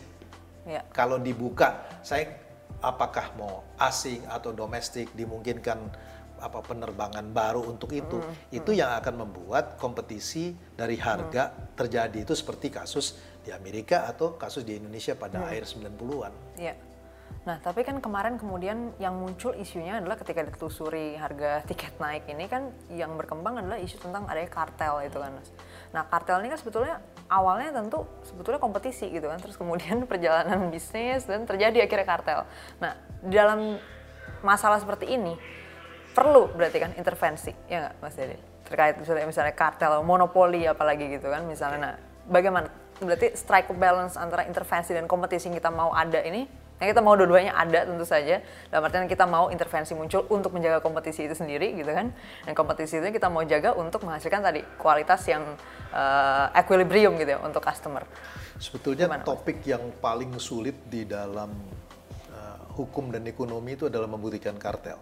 Ya. 0.67 0.85
kalau 0.93 1.17
dibuka 1.17 1.81
saya 2.05 2.29
apakah 2.77 3.33
mau 3.39 3.65
asing 3.81 4.21
atau 4.29 4.53
domestik 4.53 5.09
dimungkinkan 5.17 5.81
apa 6.39 6.63
penerbangan 6.63 7.25
baru 7.29 7.63
untuk 7.67 7.91
itu 7.93 8.19
itu 8.49 8.71
yang 8.73 8.95
akan 8.97 9.27
membuat 9.27 9.77
kompetisi 9.77 10.55
dari 10.73 10.97
harga 10.97 11.51
terjadi 11.75 12.23
itu 12.23 12.33
seperti 12.33 12.71
kasus 12.71 13.19
di 13.43 13.51
Amerika 13.55 14.07
atau 14.07 14.35
kasus 14.35 14.67
di 14.67 14.77
Indonesia 14.77 15.15
pada 15.15 15.47
akhir 15.47 15.67
90-an. 15.69 16.33
Iya. 16.59 16.75
Nah, 17.47 17.57
tapi 17.63 17.87
kan 17.87 17.97
kemarin 18.03 18.35
kemudian 18.35 18.93
yang 18.99 19.15
muncul 19.15 19.55
isunya 19.55 19.97
adalah 19.97 20.19
ketika 20.19 20.43
ditelusuri 20.43 21.15
harga 21.15 21.63
tiket 21.65 21.95
naik 21.97 22.27
ini 22.27 22.45
kan 22.51 22.69
yang 22.91 23.15
berkembang 23.15 23.63
adalah 23.63 23.79
isu 23.79 24.01
tentang 24.01 24.27
adanya 24.27 24.51
kartel 24.51 25.01
itu 25.07 25.17
kan, 25.17 25.31
Mas. 25.33 25.49
Nah, 25.95 26.03
kartel 26.09 26.43
ini 26.43 26.51
kan 26.51 26.59
sebetulnya 26.59 26.99
awalnya 27.31 27.73
tentu 27.79 28.03
sebetulnya 28.27 28.59
kompetisi 28.59 29.07
gitu 29.09 29.31
kan, 29.31 29.39
terus 29.39 29.55
kemudian 29.55 30.03
perjalanan 30.11 30.67
bisnis 30.67 31.25
dan 31.25 31.47
terjadi 31.47 31.87
akhirnya 31.87 32.07
kartel. 32.07 32.39
Nah, 32.83 32.93
di 33.23 33.33
dalam 33.33 33.79
masalah 34.43 34.79
seperti 34.79 35.15
ini 35.15 35.35
perlu 36.19 36.51
berarti 36.51 36.77
kan 36.83 36.91
intervensi, 36.99 37.55
ya 37.71 37.87
nggak 37.87 37.95
Mas 38.03 38.15
Dede? 38.19 38.35
Terkait 38.67 38.99
misalnya, 38.99 39.25
misalnya 39.25 39.55
kartel, 39.55 40.03
monopoli 40.03 40.67
apalagi 40.67 41.07
gitu 41.07 41.31
kan 41.31 41.47
misalnya. 41.47 41.79
Nah, 41.79 41.93
bagaimana? 42.27 42.67
Berarti 42.99 43.31
strike 43.39 43.71
balance 43.79 44.19
antara 44.19 44.43
intervensi 44.43 44.91
dan 44.91 45.07
kompetisi 45.07 45.47
yang 45.47 45.55
kita 45.55 45.71
mau 45.71 45.95
ada 45.95 46.19
ini, 46.19 46.43
yang 46.83 46.91
kita 46.91 46.99
mau 46.99 47.15
dua-duanya 47.15 47.55
ada 47.55 47.87
tentu 47.87 48.03
saja. 48.03 48.43
Dalam 48.67 48.83
artian 48.83 49.07
kita 49.07 49.23
mau 49.23 49.47
intervensi 49.47 49.95
muncul 49.95 50.27
untuk 50.27 50.51
menjaga 50.51 50.83
kompetisi 50.83 51.23
itu 51.23 51.35
sendiri 51.35 51.79
gitu 51.79 51.87
kan. 51.87 52.11
Dan 52.43 52.51
kompetisi 52.51 52.99
itu 52.99 53.07
kita 53.15 53.31
mau 53.31 53.47
jaga 53.47 53.71
untuk 53.79 54.03
menghasilkan 54.03 54.43
tadi 54.43 54.61
kualitas 54.75 55.23
yang 55.31 55.43
eh, 55.95 56.59
equilibrium 56.59 57.15
gitu 57.15 57.35
ya 57.35 57.39
untuk 57.39 57.63
customer. 57.63 58.03
Sebetulnya 58.59 59.07
Gimana, 59.07 59.23
Mas? 59.23 59.27
topik 59.31 59.63
yang 59.63 59.83
paling 60.03 60.35
sulit 60.35 60.75
di 60.91 61.07
dalam 61.07 61.47
uh, 62.35 62.59
hukum 62.75 63.07
dan 63.07 63.23
ekonomi 63.23 63.79
itu 63.79 63.87
adalah 63.87 64.11
membuktikan 64.11 64.59
kartel. 64.59 64.99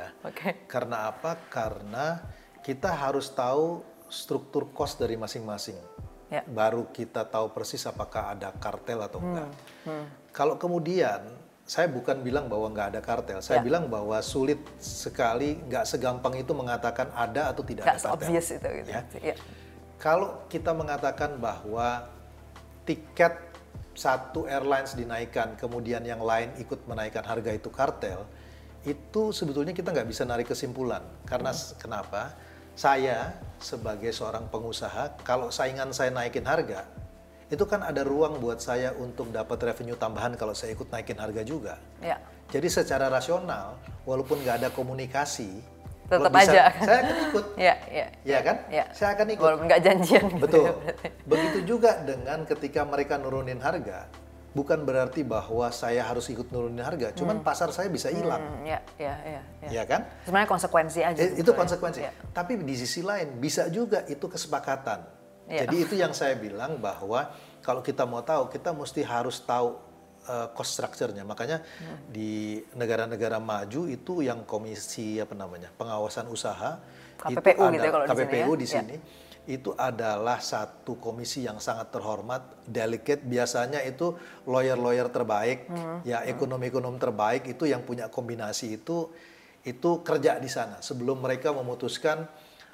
Ya. 0.00 0.08
Oke. 0.24 0.64
Karena 0.64 1.12
apa? 1.12 1.36
Karena 1.52 2.20
kita 2.60 2.88
harus 2.92 3.28
tahu 3.28 3.84
struktur 4.08 4.72
cost 4.72 4.96
dari 4.96 5.14
masing-masing. 5.14 5.76
Ya. 6.30 6.46
Baru 6.46 6.88
kita 6.90 7.26
tahu 7.26 7.50
persis 7.50 7.82
apakah 7.84 8.32
ada 8.32 8.54
kartel 8.56 9.02
atau 9.02 9.18
enggak. 9.18 9.50
Hmm. 9.84 10.06
Kalau 10.30 10.54
kemudian 10.56 11.26
saya 11.66 11.86
bukan 11.86 12.22
bilang 12.22 12.50
bahwa 12.50 12.66
nggak 12.70 12.88
ada 12.94 13.00
kartel, 13.02 13.38
saya 13.38 13.62
Ya. 13.62 13.66
bilang 13.66 13.86
bahwa 13.86 14.18
sulit 14.22 14.58
sekali, 14.82 15.54
nggak 15.70 15.86
segampang 15.86 16.34
itu 16.34 16.50
mengatakan 16.50 17.10
ada 17.14 17.50
atau 17.50 17.62
tidak 17.62 17.86
Gak 17.86 17.94
ada 17.94 18.02
kartel. 18.10 18.18
obvious 18.26 18.46
itu 18.50 18.68
gitu. 18.82 18.90
Ya. 18.90 19.02
Ya. 19.22 19.34
Kalau 19.98 20.42
kita 20.50 20.74
mengatakan 20.74 21.38
bahwa 21.38 22.10
tiket 22.82 23.38
satu 23.94 24.46
airlines 24.50 24.94
dinaikkan, 24.96 25.54
kemudian 25.58 26.02
yang 26.02 26.22
lain 26.22 26.50
ikut 26.58 26.86
menaikkan 26.90 27.22
harga 27.22 27.50
itu 27.52 27.68
kartel, 27.70 28.22
itu 28.84 29.28
sebetulnya 29.30 29.76
kita 29.76 29.92
nggak 29.92 30.08
bisa 30.08 30.24
narik 30.24 30.48
kesimpulan. 30.48 31.04
Karena 31.28 31.52
s- 31.52 31.76
kenapa? 31.76 32.32
Saya 32.72 33.36
sebagai 33.60 34.08
seorang 34.08 34.48
pengusaha, 34.48 35.20
kalau 35.20 35.52
saingan 35.52 35.92
saya 35.92 36.08
naikin 36.08 36.48
harga, 36.48 36.88
itu 37.52 37.60
kan 37.68 37.84
ada 37.84 38.00
ruang 38.06 38.40
buat 38.40 38.62
saya 38.62 38.96
untuk 38.96 39.28
dapat 39.28 39.58
revenue 39.60 39.98
tambahan 39.98 40.32
kalau 40.38 40.56
saya 40.56 40.72
ikut 40.72 40.88
naikin 40.88 41.18
harga 41.20 41.42
juga. 41.44 41.76
Ya. 42.00 42.16
Jadi 42.48 42.72
secara 42.72 43.12
rasional, 43.12 43.76
walaupun 44.08 44.40
nggak 44.40 44.64
ada 44.64 44.68
komunikasi, 44.72 45.60
Tetap 46.10 46.26
bisa, 46.34 46.50
aja 46.50 46.62
saya 46.88 46.98
akan 47.06 47.16
ikut. 47.30 47.44
Ya, 47.54 47.74
ya. 47.86 48.06
Ya 48.26 48.38
kan? 48.42 48.56
Ya. 48.66 48.84
Saya 48.96 49.14
akan 49.14 49.26
ikut. 49.30 49.44
Walaupun 49.44 49.66
nggak 49.70 49.82
janjian 49.84 50.24
gitu 50.26 50.42
Betul. 50.42 50.64
ya 50.64 50.72
berarti. 50.74 51.08
Begitu 51.28 51.58
juga 51.68 51.90
dengan 52.02 52.38
ketika 52.48 52.80
mereka 52.82 53.14
nurunin 53.20 53.60
harga, 53.62 54.08
bukan 54.50 54.82
berarti 54.82 55.22
bahwa 55.22 55.70
saya 55.70 56.02
harus 56.02 56.26
ikut 56.26 56.50
nurunin 56.50 56.82
harga, 56.82 57.14
cuman 57.14 57.38
pasar 57.40 57.70
saya 57.70 57.86
bisa 57.86 58.10
hilang, 58.10 58.42
Hmm, 58.42 58.66
ya, 58.66 58.78
ya, 58.98 59.14
ya, 59.22 59.42
ya. 59.62 59.68
ya 59.70 59.82
kan? 59.86 60.00
Sebenarnya 60.26 60.50
konsekuensi 60.50 61.00
aja. 61.00 61.18
Eh, 61.22 61.38
itu 61.38 61.50
konsekuensi. 61.50 62.00
Ya. 62.02 62.12
Tapi 62.34 62.58
di 62.58 62.74
sisi 62.74 63.00
lain 63.00 63.38
bisa 63.38 63.70
juga 63.70 64.02
itu 64.06 64.26
kesepakatan. 64.26 65.06
Iya. 65.46 65.66
Jadi 65.66 65.76
itu 65.82 65.94
yang 65.94 66.10
saya 66.10 66.34
bilang 66.34 66.78
bahwa 66.78 67.30
kalau 67.62 67.82
kita 67.82 68.02
mau 68.06 68.22
tahu, 68.22 68.50
kita 68.50 68.70
mesti 68.70 69.02
harus 69.02 69.38
tahu 69.42 69.78
uh, 70.26 70.46
cost 70.50 70.74
structure-nya. 70.74 71.22
Makanya 71.22 71.62
Hmm. 71.62 71.98
di 72.06 72.58
negara-negara 72.74 73.38
maju 73.38 73.86
itu 73.86 74.22
yang 74.22 74.42
komisi 74.42 75.18
apa 75.18 75.34
namanya 75.34 75.70
pengawasan 75.74 76.26
usaha 76.26 76.78
KPPU 77.18 77.70
gitu 77.70 77.84
ya 77.84 77.92
kalau 77.92 78.06
di 78.06 78.10
sini 78.10 78.18
KPPU 78.26 78.50
ya. 78.50 78.56
di 78.56 78.66
Ya. 78.66 78.72
sini 78.78 78.96
itu 79.48 79.72
adalah 79.78 80.42
satu 80.42 81.00
komisi 81.00 81.48
yang 81.48 81.56
sangat 81.62 81.88
terhormat, 81.94 82.64
delicate. 82.68 83.24
Biasanya 83.24 83.80
itu 83.86 84.12
lawyer-lawyer 84.44 85.08
terbaik, 85.08 85.68
Hmm. 85.68 86.04
ya 86.04 86.24
ekonom-ekonom 86.28 87.00
terbaik 87.00 87.48
itu 87.48 87.64
yang 87.64 87.84
punya 87.84 88.12
kombinasi 88.12 88.80
itu 88.80 89.08
itu 89.60 90.00
kerja 90.00 90.40
di 90.40 90.48
sana 90.48 90.80
sebelum 90.80 91.20
mereka 91.20 91.52
memutuskan 91.52 92.24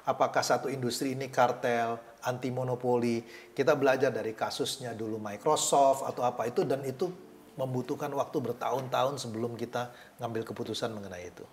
apakah 0.07 0.39
satu 0.39 0.71
industri 0.71 1.19
ini 1.19 1.27
kartel 1.27 1.99
anti 2.23 2.47
monopoli. 2.47 3.23
Kita 3.51 3.75
belajar 3.75 4.11
dari 4.11 4.31
kasusnya 4.31 4.95
dulu 4.95 5.19
Microsoft 5.19 6.07
atau 6.07 6.23
apa 6.23 6.47
itu 6.47 6.63
dan 6.63 6.79
itu 6.87 7.11
membutuhkan 7.59 8.13
waktu 8.13 8.37
bertahun-tahun 8.39 9.19
sebelum 9.19 9.59
kita 9.59 9.91
ngambil 10.21 10.47
keputusan 10.47 10.93
mengenai 10.95 11.27
itu. 11.27 11.43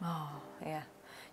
Oh, 0.00 0.32
iya. 0.64 0.82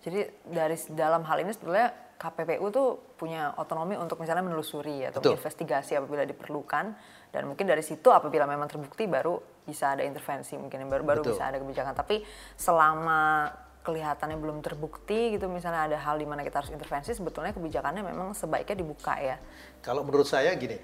Jadi 0.04 0.28
dari 0.46 0.76
dalam 0.94 1.26
hal 1.26 1.42
ini 1.42 1.50
sebetulnya 1.50 1.90
KPPU 2.18 2.66
tuh 2.74 3.14
punya 3.14 3.54
otonomi 3.54 3.94
untuk 3.94 4.18
misalnya 4.18 4.42
menelusuri 4.42 5.06
atau 5.06 5.22
Betul. 5.22 5.38
investigasi 5.38 5.94
apabila 5.94 6.26
diperlukan 6.26 6.84
dan 7.30 7.42
mungkin 7.46 7.70
dari 7.70 7.86
situ 7.86 8.10
apabila 8.10 8.42
memang 8.42 8.66
terbukti 8.66 9.06
baru 9.06 9.38
bisa 9.62 9.94
ada 9.94 10.02
intervensi 10.02 10.58
mungkin 10.58 10.90
baru 10.90 11.06
baru 11.06 11.20
Betul. 11.22 11.38
bisa 11.38 11.46
ada 11.46 11.62
kebijakan. 11.62 11.94
Tapi 11.94 12.26
selama 12.58 13.54
kelihatannya 13.86 14.34
belum 14.34 14.58
terbukti 14.60 15.38
gitu 15.38 15.46
misalnya 15.46 15.88
ada 15.88 15.96
hal 16.02 16.18
di 16.18 16.26
mana 16.26 16.42
kita 16.42 16.60
harus 16.60 16.74
intervensi 16.74 17.14
sebetulnya 17.14 17.54
kebijakannya 17.54 18.02
memang 18.02 18.34
sebaiknya 18.34 18.82
dibuka 18.82 19.14
ya. 19.22 19.38
Kalau 19.78 20.02
menurut 20.02 20.26
saya 20.26 20.50
gini, 20.58 20.74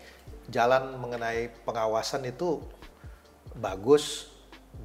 jalan 0.47 1.03
mengenai 1.03 1.51
pengawasan 1.67 2.31
itu 2.31 2.63
bagus 3.59 4.31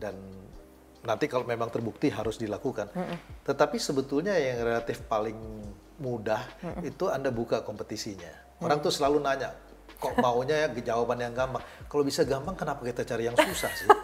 dan 0.02 0.18
nanti 1.06 1.32
kalau 1.32 1.46
memang 1.46 1.72
terbukti 1.72 2.10
harus 2.12 2.42
dilakukan. 2.42 2.90
Tetapi 3.46 3.78
sebetulnya 3.80 4.36
yang 4.36 4.66
relatif 4.66 5.06
paling 5.08 5.38
mudah 6.00 6.42
itu 6.82 7.12
Anda 7.12 7.30
buka 7.30 7.62
kompetisinya. 7.62 8.32
Orang 8.60 8.84
tuh 8.84 8.92
selalu 8.92 9.24
nanya, 9.24 9.56
kok 10.00 10.16
maunya 10.20 10.68
ya 10.68 10.68
jawaban 10.96 11.20
yang 11.20 11.36
gampang. 11.36 11.64
Kalau 11.88 12.04
bisa 12.04 12.24
gampang 12.28 12.56
kenapa 12.56 12.84
kita 12.84 13.04
cari 13.08 13.28
yang 13.28 13.36
susah 13.36 13.72
sih? 13.76 13.88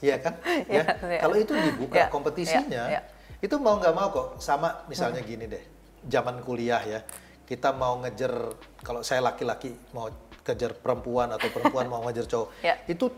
Iya 0.00 0.16
kan? 0.16 0.32
ya. 0.64 0.80
Iya, 0.80 0.82
iya. 0.96 1.20
Kalau 1.20 1.36
itu 1.36 1.52
dibuka 1.52 2.00
Iya, 2.00 2.06
kompetisinya, 2.08 2.82
iya, 2.88 3.04
iya. 3.04 3.36
itu 3.44 3.52
mau 3.60 3.76
nggak 3.76 3.92
mau 3.92 4.08
kok. 4.08 4.26
Sama 4.40 4.88
misalnya 4.88 5.20
gini 5.20 5.44
deh, 5.44 5.60
zaman 6.08 6.40
kuliah 6.40 6.80
ya, 6.80 7.04
kita 7.44 7.76
mau 7.76 8.00
ngejar, 8.00 8.32
kalau 8.80 9.04
saya 9.04 9.20
laki-laki 9.20 9.76
mau 9.92 10.08
kejar 10.40 10.72
perempuan 10.72 11.28
atau 11.36 11.52
perempuan 11.52 11.84
mau 11.92 12.00
ngejar 12.08 12.24
cowok, 12.24 12.48
Iya. 12.64 12.74
itu 12.88 13.12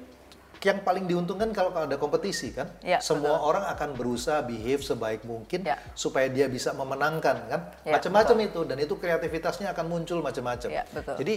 yang 0.63 0.79
paling 0.87 1.11
diuntungkan 1.11 1.51
kalau 1.51 1.75
ada 1.75 1.99
kompetisi 1.99 2.55
kan, 2.55 2.71
Iya, 2.87 3.03
semua 3.03 3.43
orang 3.43 3.67
akan 3.75 3.99
berusaha 3.99 4.47
behave 4.47 4.79
sebaik 4.81 5.27
mungkin 5.27 5.67
Iya. 5.67 5.75
supaya 5.99 6.31
dia 6.31 6.47
bisa 6.47 6.71
memenangkan 6.71 7.37
kan, 7.51 7.61
Iya, 7.83 7.99
macam-macam 7.99 8.37
itu 8.47 8.61
dan 8.63 8.79
itu 8.79 8.95
kreativitasnya 8.95 9.75
akan 9.75 9.87
muncul 9.91 10.23
macam-macam. 10.23 10.71
Betul. 10.95 11.15
Jadi 11.19 11.35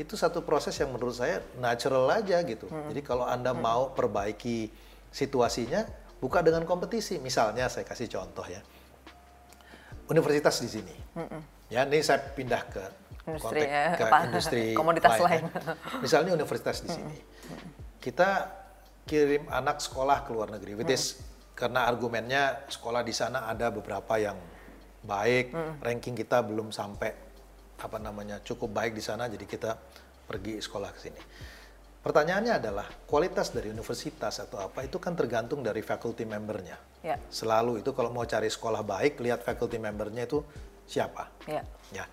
itu 0.00 0.14
satu 0.16 0.40
proses 0.40 0.72
yang 0.80 0.88
menurut 0.88 1.12
saya 1.12 1.44
natural 1.60 2.08
aja 2.08 2.40
gitu. 2.42 2.64
Jadi 2.64 3.00
kalau 3.04 3.28
anda 3.28 3.52
mau 3.52 3.92
perbaiki 3.92 4.72
situasinya, 5.12 5.84
buka 6.16 6.40
dengan 6.40 6.64
kompetisi. 6.64 7.20
Misalnya 7.20 7.68
saya 7.68 7.84
kasih 7.84 8.08
contoh 8.08 8.48
ya, 8.48 8.64
universitas 10.08 10.64
di 10.64 10.68
sini. 10.72 10.94
Ya, 11.68 11.84
ini 11.84 12.00
saya 12.00 12.20
pindah 12.20 12.62
ke 12.68 12.84
Industri, 13.22 13.62
konteks 13.62 13.70
ya, 13.70 13.86
ke 13.94 14.04
apa, 14.10 14.18
industri 14.26 14.62
komoditas 14.80 15.14
ya. 15.14 15.22
lain. 15.22 15.42
Misalnya 16.02 16.30
universitas 16.34 16.82
di 16.82 16.90
sini, 16.90 17.16
kita 18.02 18.50
kirim 19.06 19.46
anak 19.50 19.82
sekolah 19.82 20.22
ke 20.22 20.30
luar 20.30 20.50
negeri, 20.54 20.78
which 20.78 20.94
is 20.94 21.18
karena 21.52 21.86
argumennya 21.86 22.66
sekolah 22.70 23.02
di 23.04 23.14
sana 23.14 23.50
ada 23.50 23.70
beberapa 23.70 24.18
yang 24.18 24.38
baik, 25.02 25.52
ranking 25.82 26.14
kita 26.14 26.40
belum 26.46 26.70
sampai 26.70 27.10
apa 27.82 27.98
namanya 27.98 28.38
cukup 28.46 28.70
baik 28.70 28.94
di 28.94 29.02
sana, 29.02 29.26
jadi 29.26 29.42
kita 29.42 29.70
pergi 30.26 30.62
sekolah 30.62 30.90
ke 30.94 31.00
sini. 31.02 31.22
Pertanyaannya 32.02 32.58
adalah 32.58 32.86
kualitas 33.06 33.54
dari 33.54 33.70
universitas 33.70 34.42
atau 34.42 34.58
apa 34.58 34.82
itu 34.82 34.98
kan 34.98 35.14
tergantung 35.14 35.62
dari 35.62 35.86
faculty 35.86 36.26
membernya. 36.26 36.74
Ya. 37.02 37.14
Selalu 37.30 37.82
itu 37.82 37.94
kalau 37.94 38.10
mau 38.10 38.26
cari 38.26 38.50
sekolah 38.50 38.82
baik, 38.82 39.22
lihat 39.22 39.46
faculty 39.46 39.78
membernya 39.78 40.26
itu 40.26 40.42
siapa. 40.86 41.30
Ya. 41.46 41.62
Ya, 41.94 42.10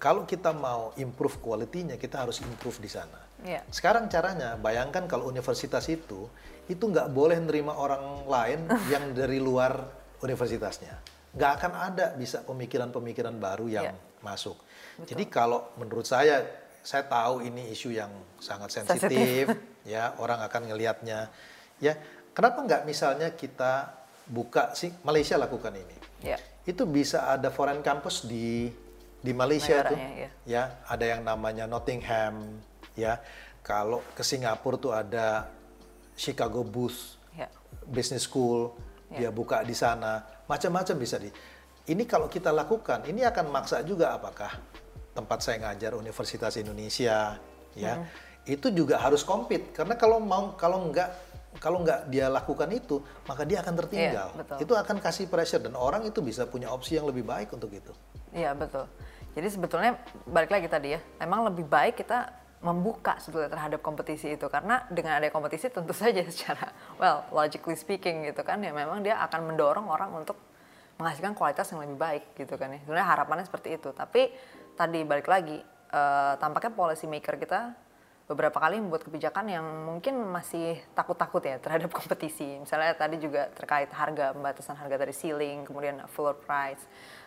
kalau 0.00 0.28
kita 0.28 0.52
mau 0.56 0.92
improve 0.96 1.40
kualitinya, 1.40 1.96
kita 1.96 2.24
harus 2.24 2.40
improve 2.40 2.80
di 2.80 2.88
sana. 2.88 3.20
Ya. 3.42 3.60
Sekarang 3.68 4.06
caranya, 4.06 4.56
bayangkan 4.56 5.08
kalau 5.08 5.26
universitas 5.26 5.86
itu, 5.88 6.28
itu 6.66 6.84
nggak 6.84 7.08
boleh 7.10 7.40
nerima 7.40 7.74
orang 7.74 8.24
lain 8.28 8.68
yang 8.92 9.12
dari 9.12 9.40
luar 9.40 9.88
universitasnya. 10.20 11.00
Nggak 11.32 11.50
akan 11.58 11.72
ada 11.92 12.06
bisa 12.14 12.42
pemikiran-pemikiran 12.42 13.34
baru 13.38 13.66
yang 13.70 13.84
Ya. 13.90 13.94
masuk. 14.20 14.58
Jadi 15.00 15.30
kalau 15.30 15.72
menurut 15.80 16.04
saya, 16.04 16.44
saya 16.82 17.06
tahu 17.08 17.40
ini 17.40 17.72
isu 17.72 17.92
yang 17.92 18.10
sangat 18.36 18.82
Sensitif. 18.82 19.48
ya 19.88 20.12
orang 20.20 20.44
akan 20.44 20.68
ngelihatnya. 20.68 21.32
Ya, 21.80 21.96
kenapa 22.36 22.60
nggak 22.60 22.82
misalnya 22.84 23.32
kita 23.32 23.96
buka 24.28 24.76
sih 24.76 24.92
Malaysia 25.02 25.40
lakukan 25.40 25.72
ini? 25.74 25.96
Ya. 26.20 26.36
itu 26.68 26.84
bisa 26.84 27.24
ada 27.32 27.48
foreign 27.48 27.80
campus 27.80 28.28
di 28.28 28.68
di 29.16 29.32
Malaysia 29.32 29.80
tuh 29.80 29.96
Negaranya, 29.96 30.12
ya. 30.20 30.28
ya 30.44 30.62
ada 30.84 31.04
yang 31.08 31.24
namanya 31.24 31.64
Nottingham 31.64 32.60
ya 32.94 33.18
kalau 33.60 34.00
ke 34.12 34.22
Singapura 34.22 34.76
tuh 34.76 34.92
ada 34.92 35.46
Chicago 36.14 36.62
Booth 36.62 37.18
Ya. 37.30 37.46
Business 37.86 38.26
School 38.26 38.74
Ya. 39.10 39.26
dia 39.26 39.30
buka 39.30 39.62
di 39.62 39.74
sana 39.74 40.22
macam-macam 40.46 40.94
bisa 40.98 41.18
di 41.18 41.30
ini 41.86 42.06
kalau 42.06 42.26
kita 42.26 42.50
lakukan 42.50 43.02
ini 43.06 43.26
akan 43.26 43.50
maksa 43.50 43.82
juga 43.82 44.14
apakah 44.14 44.54
tempat 45.10 45.42
saya 45.42 45.58
ngajar 45.66 45.98
Universitas 45.98 46.54
Indonesia 46.54 47.34
ya 47.74 48.06
itu 48.46 48.70
juga 48.70 48.98
harus 48.98 49.26
compete 49.26 49.74
karena 49.74 49.98
kalau 49.98 50.22
mau 50.22 50.54
kalau 50.54 50.90
nggak 50.90 51.10
kalau 51.58 51.82
nggak 51.82 52.06
dia 52.06 52.30
lakukan 52.30 52.70
itu 52.70 53.02
maka 53.26 53.42
dia 53.42 53.58
akan 53.62 53.74
tertinggal 53.82 54.30
Iya, 54.30 54.38
betul. 54.38 54.56
itu 54.62 54.72
akan 54.78 54.96
kasih 55.02 55.26
pressure 55.26 55.62
dan 55.62 55.74
orang 55.74 56.06
itu 56.06 56.22
bisa 56.22 56.46
punya 56.46 56.70
opsi 56.70 56.94
yang 56.94 57.10
lebih 57.10 57.26
baik 57.26 57.50
untuk 57.50 57.70
itu 57.74 57.90
Iya 58.30 58.54
betul. 58.54 58.86
Jadi 59.34 59.46
sebetulnya 59.50 59.98
balik 60.22 60.50
lagi 60.50 60.66
tadi 60.66 60.94
ya, 60.94 61.02
memang 61.18 61.50
lebih 61.50 61.66
baik 61.66 61.98
kita 61.98 62.30
membuka 62.60 63.16
sebetulnya 63.16 63.48
terhadap 63.48 63.80
kompetisi 63.80 64.36
itu 64.36 64.44
karena 64.52 64.84
dengan 64.92 65.16
ada 65.16 65.32
kompetisi 65.32 65.72
tentu 65.72 65.96
saja 65.96 66.20
secara 66.28 66.68
well 67.00 67.24
logically 67.32 67.72
speaking 67.72 68.28
gitu 68.28 68.44
kan 68.44 68.60
ya 68.60 68.68
memang 68.68 69.00
dia 69.00 69.16
akan 69.24 69.48
mendorong 69.48 69.88
orang 69.88 70.12
untuk 70.12 70.36
menghasilkan 71.00 71.32
kualitas 71.32 71.72
yang 71.72 71.80
lebih 71.80 71.96
baik 71.96 72.24
gitu 72.36 72.54
kan 72.60 72.76
ya. 72.76 72.78
Sebenarnya 72.84 73.08
harapannya 73.08 73.44
seperti 73.48 73.80
itu. 73.80 73.88
Tapi 73.96 74.28
tadi 74.76 75.00
balik 75.08 75.26
lagi 75.26 75.56
eh, 75.90 76.34
tampaknya 76.36 76.76
policy 76.76 77.08
maker 77.08 77.40
kita 77.40 77.60
beberapa 78.30 78.62
kali 78.62 78.78
membuat 78.78 79.02
kebijakan 79.02 79.50
yang 79.50 79.66
mungkin 79.66 80.22
masih 80.30 80.78
takut-takut 80.94 81.42
ya 81.42 81.56
terhadap 81.58 81.90
kompetisi. 81.98 82.60
Misalnya 82.60 82.92
tadi 82.94 83.16
juga 83.16 83.48
terkait 83.56 83.88
harga, 83.90 84.36
pembatasan 84.36 84.76
harga 84.76 85.00
dari 85.00 85.16
ceiling, 85.16 85.64
kemudian 85.64 86.04
floor 86.12 86.36
price. 86.44 86.84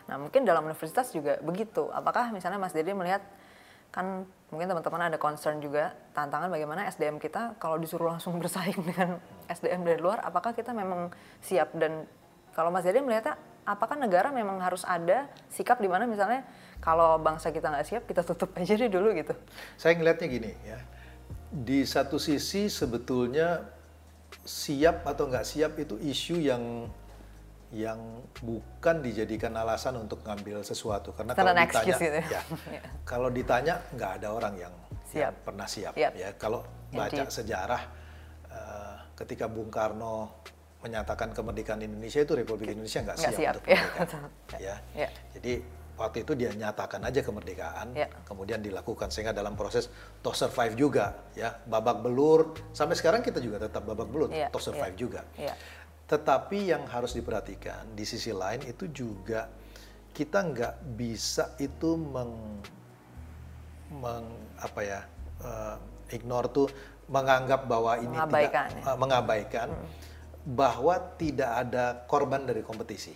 Nah 0.07 0.21
mungkin 0.21 0.45
dalam 0.45 0.63
universitas 0.63 1.09
juga 1.11 1.41
begitu. 1.41 1.89
Apakah 1.91 2.29
misalnya 2.29 2.61
Mas 2.61 2.71
Dede 2.71 2.93
melihat 2.93 3.25
kan 3.93 4.25
mungkin 4.49 4.65
teman-teman 4.73 5.13
ada 5.13 5.17
concern 5.21 5.61
juga 5.61 5.93
tantangan 6.17 6.49
bagaimana 6.49 6.89
SDM 6.89 7.21
kita 7.21 7.53
kalau 7.61 7.77
disuruh 7.77 8.09
langsung 8.09 8.35
bersaing 8.41 8.81
dengan 8.81 9.21
SDM 9.45 9.85
dari 9.85 9.99
luar, 10.01 10.25
apakah 10.25 10.57
kita 10.57 10.73
memang 10.73 11.13
siap 11.45 11.71
dan 11.77 12.09
kalau 12.57 12.73
Mas 12.73 12.85
Dede 12.85 13.05
melihatnya 13.05 13.37
apakah 13.63 13.95
negara 13.95 14.33
memang 14.33 14.59
harus 14.59 14.83
ada 14.83 15.29
sikap 15.47 15.79
di 15.79 15.87
mana 15.87 16.09
misalnya 16.09 16.43
kalau 16.83 17.15
bangsa 17.21 17.53
kita 17.53 17.71
nggak 17.71 17.85
siap 17.87 18.03
kita 18.09 18.25
tutup 18.25 18.51
aja 18.59 18.73
deh 18.75 18.89
dulu 18.89 19.13
gitu. 19.15 19.37
saya 19.77 19.95
ngelihatnya 19.95 20.27
gini 20.27 20.51
ya 20.65 20.79
di 21.53 21.85
satu 21.85 22.17
sisi 22.17 22.65
sebetulnya 22.65 23.61
siap 24.41 25.05
atau 25.05 25.29
nggak 25.29 25.45
siap 25.45 25.77
itu 25.77 25.95
isu 26.01 26.41
yang 26.41 26.89
yang 27.73 27.97
bukan 28.39 29.01
dijadikan 29.01 29.49
alasan 29.57 29.97
untuk 29.97 30.21
ngambil 30.21 30.61
sesuatu 30.61 31.09
karena 31.11 31.33
kalau 31.33 31.51
an 31.51 31.65
ditanya 31.65 31.97
gitu 31.97 32.05
ya. 32.21 32.25
ya, 32.37 32.41
Ya. 32.69 32.81
kalau 33.01 33.33
ditanya 33.33 33.81
nggak 33.91 34.21
ada 34.21 34.27
orang 34.29 34.53
yang, 34.55 34.73
yang 34.77 35.09
Siap. 35.09 35.33
pernah 35.41 35.65
siap 35.65 35.93
Yep. 35.97 36.11
ya 36.13 36.29
kalau 36.37 36.61
baca 36.93 37.09
Indeed. 37.17 37.33
sejarah 37.33 37.81
eh, 38.47 38.95
ketika 39.17 39.49
Bung 39.49 39.73
Karno 39.73 40.45
menyatakan 40.85 41.33
kemerdekaan 41.33 41.81
Indonesia 41.81 42.21
itu 42.21 42.33
Republik 42.35 42.77
Indonesia 42.77 43.01
nggak 43.01 43.17
siap, 43.17 43.33
siap, 43.33 43.53
untuk 43.57 43.65
ya, 43.65 43.79
kemerdekaan 43.81 44.21
betul. 44.29 44.57
ya 44.61 44.75
Ya. 44.93 45.09
jadi 45.33 45.53
waktu 45.93 46.17
itu 46.25 46.33
dia 46.33 46.49
nyatakan 46.51 47.01
aja 47.01 47.21
kemerdekaan 47.21 47.87
Ya. 47.93 48.05
kemudian 48.21 48.61
dilakukan 48.61 49.09
sehingga 49.09 49.31
dalam 49.31 49.53
proses 49.53 49.89
toh 50.21 50.33
survive 50.33 50.73
juga 50.75 51.25
ya 51.33 51.57
babak 51.63 52.01
belur 52.01 52.53
sampai 52.69 52.93
sekarang 52.93 53.21
kita 53.21 53.37
juga 53.37 53.61
tetap 53.61 53.81
babak 53.81 54.09
belur 54.09 54.29
Iya, 54.29 54.49
toh 54.49 54.61
survive 54.61 54.93
iya. 54.93 55.01
juga 55.01 55.21
Iya. 55.33 55.53
Tetapi 56.03 56.69
yang 56.69 56.83
harus 56.85 57.15
diperhatikan 57.15 57.95
di 57.95 58.03
sisi 58.03 58.29
lain 58.29 58.59
itu 58.63 58.91
juga 58.91 59.47
kita 60.13 60.45
nggak 60.45 60.73
bisa 60.93 61.55
itu 61.57 61.95
meng, 61.97 62.59
meng- 63.89 64.41
apa 64.59 64.81
ya 64.83 65.01
eh, 65.41 65.75
ignore 66.13 66.47
tuh 66.49 66.67
menganggap 67.09 67.65
bahwa 67.65 67.99
ini 67.99 68.13
Mengabaikan, 68.15 68.67
tidak 68.69 68.83
ya. 68.83 68.91
eh, 68.93 68.97
mengabaikan 68.97 69.67
bahwa 70.43 70.95
tidak 71.15 71.49
ada 71.49 71.85
korban 72.05 72.43
dari 72.43 72.61
kompetisi 72.61 73.15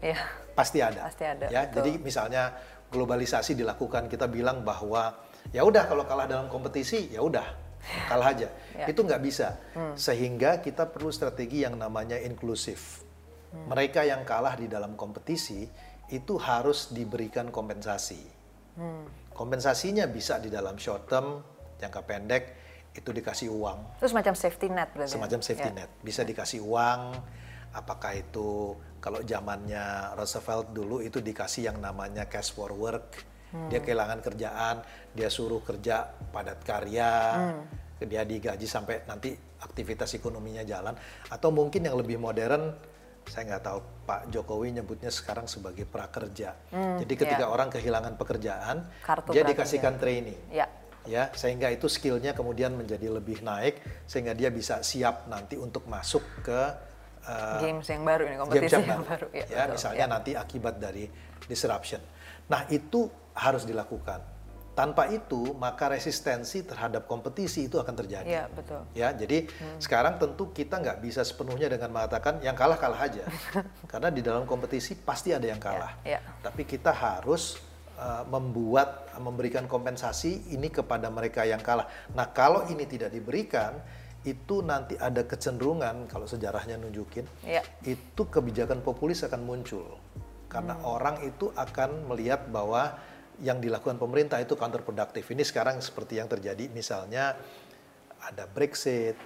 Iya. 0.00 0.16
pasti 0.56 0.80
ada. 0.80 1.08
Pasti 1.08 1.24
ada, 1.24 1.48
Ya, 1.48 1.68
betul. 1.68 1.76
jadi 1.80 1.90
misalnya 2.00 2.42
globalisasi 2.88 3.52
dilakukan, 3.52 4.08
kita 4.08 4.24
bilang 4.28 4.64
bahwa 4.64 5.12
ya 5.52 5.60
udah 5.60 5.84
kalau 5.84 6.04
kalah 6.08 6.24
dalam 6.24 6.48
kompetisi 6.48 7.12
ya 7.12 7.20
udah 7.20 7.44
kalah 8.08 8.32
aja. 8.32 8.48
Ya. 8.76 8.86
Itu 8.88 9.02
nggak 9.02 9.22
bisa. 9.22 9.56
Sehingga 9.96 10.60
kita 10.60 10.88
perlu 10.88 11.10
strategi 11.10 11.64
yang 11.64 11.76
namanya 11.76 12.16
inklusif. 12.20 13.02
Mereka 13.50 14.06
yang 14.06 14.22
kalah 14.22 14.54
di 14.54 14.70
dalam 14.70 14.94
kompetisi 14.94 15.66
itu 16.10 16.34
harus 16.38 16.94
diberikan 16.94 17.50
kompensasi. 17.50 18.22
Kompensasinya 19.34 20.04
bisa 20.06 20.36
di 20.38 20.52
dalam 20.52 20.76
short 20.76 21.08
term, 21.08 21.40
jangka 21.80 22.00
pendek, 22.04 22.44
itu 22.92 23.10
dikasih 23.14 23.48
uang. 23.50 24.02
Itu 24.02 24.10
semacam 24.10 24.34
safety 24.34 24.66
net 24.68 24.90
berarti. 24.92 25.10
ya? 25.10 25.14
Semacam 25.16 25.40
safety 25.40 25.70
Ya. 25.70 25.76
net. 25.84 25.90
Bisa 26.02 26.22
dikasih 26.26 26.60
uang, 26.60 27.00
apakah 27.72 28.12
itu 28.18 28.74
kalau 29.00 29.22
zamannya 29.24 30.12
Roosevelt 30.18 30.74
dulu 30.74 31.00
itu 31.00 31.22
dikasih 31.22 31.70
yang 31.72 31.78
namanya 31.80 32.26
cash 32.26 32.52
for 32.52 32.74
work. 32.74 33.29
Hmm. 33.50 33.66
Dia 33.66 33.78
kehilangan 33.78 34.20
kerjaan, 34.20 34.76
dia 35.10 35.26
suruh 35.26 35.58
kerja 35.60 36.06
padat 36.30 36.62
karya, 36.62 37.12
Hmm. 37.34 37.62
dia 38.00 38.22
digaji 38.22 38.64
sampai 38.64 39.02
nanti 39.04 39.34
aktivitas 39.60 40.14
ekonominya 40.14 40.62
jalan. 40.62 40.94
Atau 41.26 41.50
mungkin 41.50 41.82
yang 41.82 41.94
lebih 41.94 42.16
modern, 42.16 42.72
saya 43.26 43.44
nggak 43.46 43.62
tahu 43.62 43.78
Pak 44.06 44.20
Jokowi 44.28 44.72
nyebutnya 44.72 45.10
sekarang 45.10 45.44
sebagai 45.44 45.84
prakerja. 45.84 46.56
Jadi 46.98 47.14
ketika 47.14 47.44
ya. 47.44 47.50
orang 47.50 47.68
kehilangan 47.68 48.14
pekerjaan, 48.14 48.86
Kartu 49.00 49.30
dia 49.30 49.42
prakerja. 49.42 49.50
dikasihkan 49.50 49.94
training 49.98 50.38
Ya. 50.48 50.66
ya 51.02 51.28
sehingga 51.30 51.68
itu 51.68 51.86
skillnya 51.86 52.32
kemudian 52.32 52.72
menjadi 52.72 53.06
lebih 53.08 53.40
naik 53.40 53.78
sehingga 54.04 54.32
dia 54.32 54.48
bisa 54.48 54.80
siap 54.80 55.26
nanti 55.26 55.54
untuk 55.54 55.84
masuk 55.84 56.22
ke 56.40 56.60
uh, 57.22 57.60
Games 57.60 57.86
yang 57.86 58.02
baru 58.02 58.22
ini, 58.24 58.30
games 58.30 58.40
kompetisi 58.40 58.74
yang 58.74 58.86
yang 58.88 59.04
baru. 59.04 59.26
ya, 59.30 59.44
betul. 59.44 59.68
misalnya 59.76 60.00
Ya. 60.00 60.08
nanti 60.08 60.30
akibat 60.34 60.74
dari 60.76 61.04
disruption. 61.44 62.00
Nah 62.50 62.66
itu 62.66 63.06
harus 63.32 63.62
dilakukan. 63.62 64.20
Tanpa 64.74 65.06
itu 65.12 65.54
maka 65.60 65.92
resistensi 65.92 66.64
terhadap 66.64 67.04
kompetisi 67.04 67.68
itu 67.68 67.76
akan 67.76 67.94
terjadi. 67.94 68.24
Iya, 68.26 68.44
betul. 68.48 68.80
Ya, 68.96 69.12
jadi 69.12 69.44
Hmm. 69.46 69.76
sekarang 69.78 70.16
tentu 70.16 70.50
kita 70.50 70.80
nggak 70.80 70.98
bisa 71.04 71.20
sepenuhnya 71.22 71.68
dengan 71.68 71.90
mengatakan 71.94 72.40
yang 72.40 72.56
kalah 72.56 72.80
kalah 72.80 72.96
aja, 72.96 73.28
karena 73.92 74.08
di 74.08 74.24
dalam 74.24 74.48
kompetisi 74.48 74.96
pasti 74.96 75.36
ada 75.36 75.44
yang 75.44 75.60
kalah. 75.60 76.00
Ya, 76.02 76.16
ya. 76.16 76.20
Tapi 76.40 76.64
kita 76.64 76.96
harus 76.96 77.60
uh, 77.98 78.24
membuat, 78.30 79.10
memberikan 79.20 79.68
kompensasi 79.68 80.48
ini 80.54 80.72
kepada 80.72 81.12
mereka 81.12 81.44
yang 81.44 81.60
kalah. 81.60 81.84
Nah, 82.16 82.32
kalau 82.32 82.64
ini 82.72 82.88
tidak 82.88 83.12
diberikan, 83.12 83.76
itu 84.24 84.64
nanti 84.64 84.96
ada 84.96 85.26
kecenderungan 85.28 86.08
kalau 86.08 86.24
sejarahnya 86.24 86.80
nunjukin, 86.80 87.26
Iya. 87.44 87.60
itu 87.84 88.22
kebijakan 88.24 88.80
populis 88.80 89.20
akan 89.26 89.44
muncul 89.44 89.98
karena 90.50 90.74
orang 90.82 91.22
itu 91.22 91.54
akan 91.54 92.10
melihat 92.10 92.50
bahwa 92.50 92.98
yang 93.40 93.62
dilakukan 93.62 93.96
pemerintah 93.96 94.42
itu 94.42 94.58
counterproductive. 94.58 95.24
Ini 95.24 95.46
sekarang 95.46 95.80
seperti 95.80 96.20
yang 96.20 96.28
terjadi 96.28 96.68
misalnya 96.74 97.38
ada 98.20 98.44
Brexit, 98.50 99.16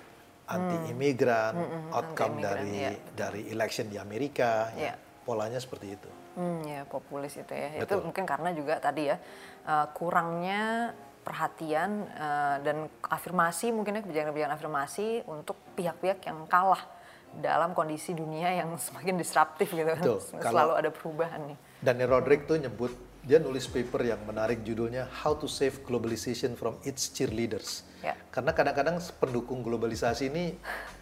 anti 0.47 0.93
imigran, 0.93 1.57
outcome 1.91 2.39
anti-imigran, 2.39 2.45
dari 2.45 2.73
iya. 2.77 2.91
dari 3.17 3.43
election 3.51 3.89
di 3.91 3.99
Amerika, 3.99 4.71
ya. 4.77 4.93
Iya. 4.93 4.95
polanya 5.25 5.59
seperti 5.59 5.97
itu. 5.97 6.11
Hmm, 6.37 6.61
ya 6.69 6.85
populis 6.85 7.35
itu 7.35 7.51
ya. 7.51 7.81
Betul. 7.81 7.83
Itu 7.83 7.95
mungkin 8.13 8.25
karena 8.29 8.51
juga 8.53 8.79
tadi 8.79 9.09
ya 9.09 9.17
eh, 9.67 9.87
kurangnya 9.97 10.93
perhatian 11.25 11.91
eh, 12.07 12.57
dan 12.61 12.77
afirmasi 13.01 13.73
mungkin 13.73 13.99
ya 13.99 14.03
kebijakan-kebijakan 14.05 14.55
afirmasi 14.55 15.25
untuk 15.27 15.57
pihak-pihak 15.75 16.21
yang 16.29 16.45
kalah 16.47 16.85
dalam 17.39 17.73
kondisi 17.73 18.13
dunia 18.13 18.51
yang 18.55 18.77
semakin 18.87 19.15
disruptif 19.17 19.71
gitu 19.71 19.87
kan. 19.99 20.05
Selalu 20.05 20.41
Kalau- 20.43 20.77
ada 20.77 20.91
perubahan 20.91 21.41
nih. 21.49 21.59
Daniel 21.81 22.17
Roderick 22.17 22.47
tuh 22.47 22.57
nyebut 22.57 22.93
dia 23.25 23.41
nulis 23.41 23.65
paper 23.65 24.05
yang 24.05 24.21
menarik 24.29 24.61
judulnya 24.61 25.09
How 25.25 25.33
to 25.33 25.49
Save 25.49 25.81
Globalization 25.81 26.53
from 26.57 26.77
Its 26.85 27.09
Cheerleaders. 27.09 27.89
Ya. 28.05 28.13
Karena 28.29 28.53
kadang-kadang 28.53 29.01
pendukung 29.17 29.65
globalisasi 29.65 30.29
ini 30.29 30.45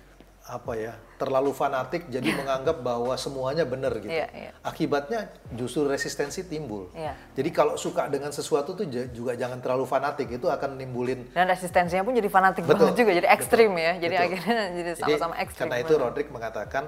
apa 0.42 0.74
ya 0.74 0.92
terlalu 1.22 1.54
fanatik 1.54 2.10
jadi 2.10 2.34
menganggap 2.40 2.82
bahwa 2.82 3.14
semuanya 3.14 3.62
benar 3.62 3.94
gitu. 4.02 4.10
Iya, 4.10 4.26
iya. 4.34 4.50
Akibatnya 4.66 5.30
justru 5.54 5.86
resistensi 5.86 6.42
timbul. 6.42 6.90
Iya. 6.98 7.14
Jadi 7.38 7.50
kalau 7.54 7.78
suka 7.78 8.10
dengan 8.10 8.34
sesuatu 8.34 8.74
tuh 8.74 8.86
juga 8.90 9.38
jangan 9.38 9.62
terlalu 9.62 9.86
fanatik 9.86 10.26
itu 10.34 10.50
akan 10.50 10.74
nimbulin 10.76 11.30
Dan 11.30 11.46
resistensinya 11.46 12.02
pun 12.02 12.18
jadi 12.18 12.26
fanatik 12.26 12.66
Betul. 12.66 12.90
banget 12.90 12.94
juga, 12.98 13.10
jadi 13.22 13.28
ekstrim 13.30 13.70
ya. 13.78 13.92
Jadi 14.02 14.14
Betul. 14.18 14.26
akhirnya 14.26 14.62
jadi 14.82 14.90
sama-sama 14.98 15.34
ekstrim. 15.38 15.62
Karena 15.62 15.76
itu 15.78 15.92
Roderick 15.94 16.30
mengatakan, 16.34 16.84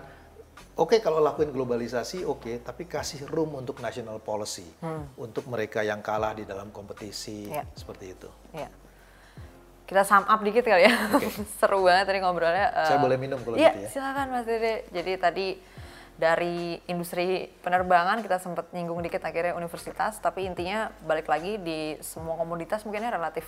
oke 0.74 0.98
kalau 0.98 1.22
lakuin 1.22 1.54
globalisasi 1.54 2.26
oke, 2.26 2.66
tapi 2.66 2.90
kasih 2.90 3.30
room 3.30 3.54
untuk 3.54 3.78
national 3.78 4.18
policy, 4.18 4.66
untuk 5.14 5.46
mereka 5.46 5.86
yang 5.86 6.02
kalah 6.02 6.34
di 6.34 6.42
dalam 6.42 6.74
kompetisi 6.74 7.46
Hmm. 7.46 7.54
Iya. 7.54 7.64
seperti 7.78 8.04
itu. 8.18 8.28
Iya. 8.50 8.68
Kita 9.84 10.00
sum 10.00 10.24
up 10.24 10.40
dikit 10.40 10.64
kali 10.64 10.88
ya. 10.88 10.92
Oke. 11.12 11.28
Seru 11.60 11.84
banget 11.84 12.08
tadi 12.08 12.18
ngobrolnya. 12.18 12.72
eh, 12.72 12.88
Saya 12.88 12.98
boleh 12.98 13.20
minum 13.20 13.36
kalau 13.40 13.56
iya, 13.56 13.72
gitu 13.72 13.84
ya? 13.84 13.88
silakan 13.92 14.26
Mas 14.32 14.44
Dede. 14.44 14.88
Jadi 14.88 15.12
tadi 15.16 15.46
dari 16.14 16.78
industri 16.86 17.50
penerbangan 17.60 18.22
kita 18.22 18.38
sempat 18.38 18.70
nyinggung 18.70 19.02
dikit 19.02 19.20
akhirnya 19.20 19.52
universitas, 19.52 20.16
tapi 20.18 20.46
intinya 20.46 20.88
balik 21.02 21.26
lagi 21.26 21.58
di 21.58 21.98
semua 22.00 22.38
komoditas 22.38 22.86
mungkinnya 22.86 23.10
relatif 23.10 23.42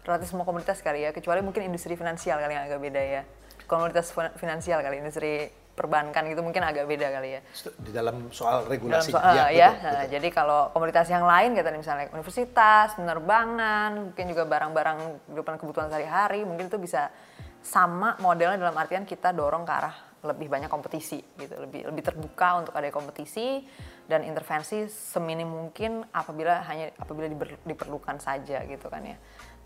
relatif 0.00 0.30
semua 0.30 0.46
komoditas 0.46 0.80
kali 0.80 1.02
ya, 1.02 1.10
kecuali 1.10 1.42
mungkin 1.42 1.66
industri 1.66 1.92
finansial 1.92 2.38
kali 2.38 2.54
yang 2.54 2.64
agak 2.64 2.78
beda 2.78 3.02
ya. 3.02 3.22
Komoditas 3.66 4.14
fin- 4.14 4.32
finansial 4.38 4.78
kali, 4.78 5.02
industri 5.02 5.50
perbankan 5.76 6.24
gitu 6.32 6.40
mungkin 6.40 6.64
agak 6.64 6.88
beda 6.88 7.12
kali 7.12 7.36
ya. 7.36 7.40
Di 7.76 7.92
dalam 7.92 8.32
soal 8.32 8.64
Dalam 8.64 8.72
regulasi. 8.72 9.12
soal, 9.12 9.36
Iya, 9.36 9.44
ya, 9.52 9.68
betul, 9.70 9.84
nah, 9.84 9.92
betul. 10.00 10.12
jadi 10.16 10.28
kalau 10.32 10.60
komoditas 10.72 11.06
yang 11.12 11.24
lain 11.28 11.52
kayak 11.52 11.66
tadi 11.68 11.78
misalnya 11.78 12.04
universitas, 12.16 12.96
penerbangan, 12.96 13.90
mungkin 14.10 14.24
juga 14.32 14.42
barang-barang 14.48 14.98
kehidupan 15.28 15.54
kebutuhan 15.60 15.88
sehari-hari, 15.92 16.48
mungkin 16.48 16.72
itu 16.72 16.80
bisa 16.80 17.12
sama 17.60 18.16
modelnya 18.24 18.56
dalam 18.56 18.74
artian 18.78 19.04
kita 19.04 19.36
dorong 19.36 19.68
ke 19.68 19.72
arah 19.76 19.96
lebih 20.24 20.48
banyak 20.50 20.66
kompetisi 20.72 21.22
gitu, 21.38 21.54
lebih 21.60 21.86
lebih 21.92 22.02
terbuka 22.02 22.58
untuk 22.58 22.74
ada 22.74 22.90
kompetisi 22.90 23.62
dan 24.10 24.26
intervensi 24.26 24.90
seminim 24.90 25.46
mungkin 25.46 26.02
apabila 26.10 26.66
hanya 26.66 26.90
apabila 26.98 27.30
diperlukan 27.62 28.18
saja 28.18 28.64
gitu 28.66 28.90
kan 28.90 29.02
ya. 29.06 29.18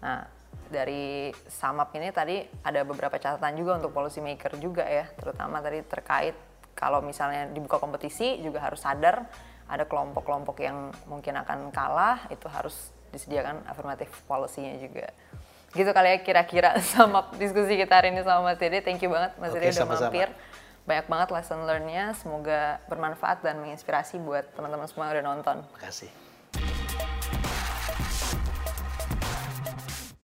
Nah, 0.05 0.40
dari 0.71 1.35
samap 1.51 1.91
ini 1.99 2.15
tadi 2.15 2.47
ada 2.63 2.87
beberapa 2.87 3.19
catatan 3.19 3.59
juga 3.59 3.83
untuk 3.83 3.91
policy 3.91 4.23
maker 4.23 4.55
juga 4.63 4.87
ya, 4.87 5.11
terutama 5.19 5.59
tadi 5.59 5.83
terkait 5.83 6.39
kalau 6.79 7.03
misalnya 7.03 7.51
dibuka 7.51 7.77
kompetisi 7.83 8.39
juga 8.41 8.63
harus 8.63 8.81
sadar 8.81 9.27
ada 9.71 9.87
kelompok-kelompok 9.87 10.57
yang 10.63 10.91
mungkin 11.07 11.39
akan 11.39 11.71
kalah 11.71 12.27
itu 12.31 12.51
harus 12.51 12.91
disediakan 13.15 13.63
affirmative 13.71 14.11
policy-nya 14.27 14.79
juga. 14.83 15.11
Gitu 15.71 15.87
kali 15.95 16.09
ya 16.11 16.19
kira-kira 16.27 16.71
sama 16.95 17.31
diskusi 17.39 17.79
kita 17.79 18.03
hari 18.03 18.11
ini 18.11 18.27
sama 18.27 18.51
Mas 18.51 18.59
Dede. 18.59 18.83
Thank 18.83 19.07
you 19.07 19.11
banget 19.11 19.39
Mas 19.39 19.55
Dede 19.55 19.71
udah 19.71 19.87
sama-sama. 19.87 20.11
mampir. 20.11 20.29
Banyak 20.87 21.07
banget 21.07 21.29
lesson 21.31 21.61
learn-nya. 21.67 22.05
Semoga 22.19 22.83
bermanfaat 22.91 23.47
dan 23.47 23.63
menginspirasi 23.63 24.19
buat 24.19 24.51
teman-teman 24.59 24.91
semua 24.91 25.07
yang 25.11 25.23
udah 25.23 25.27
nonton. 25.39 25.57
Terima 25.63 25.83
kasih. 25.87 26.30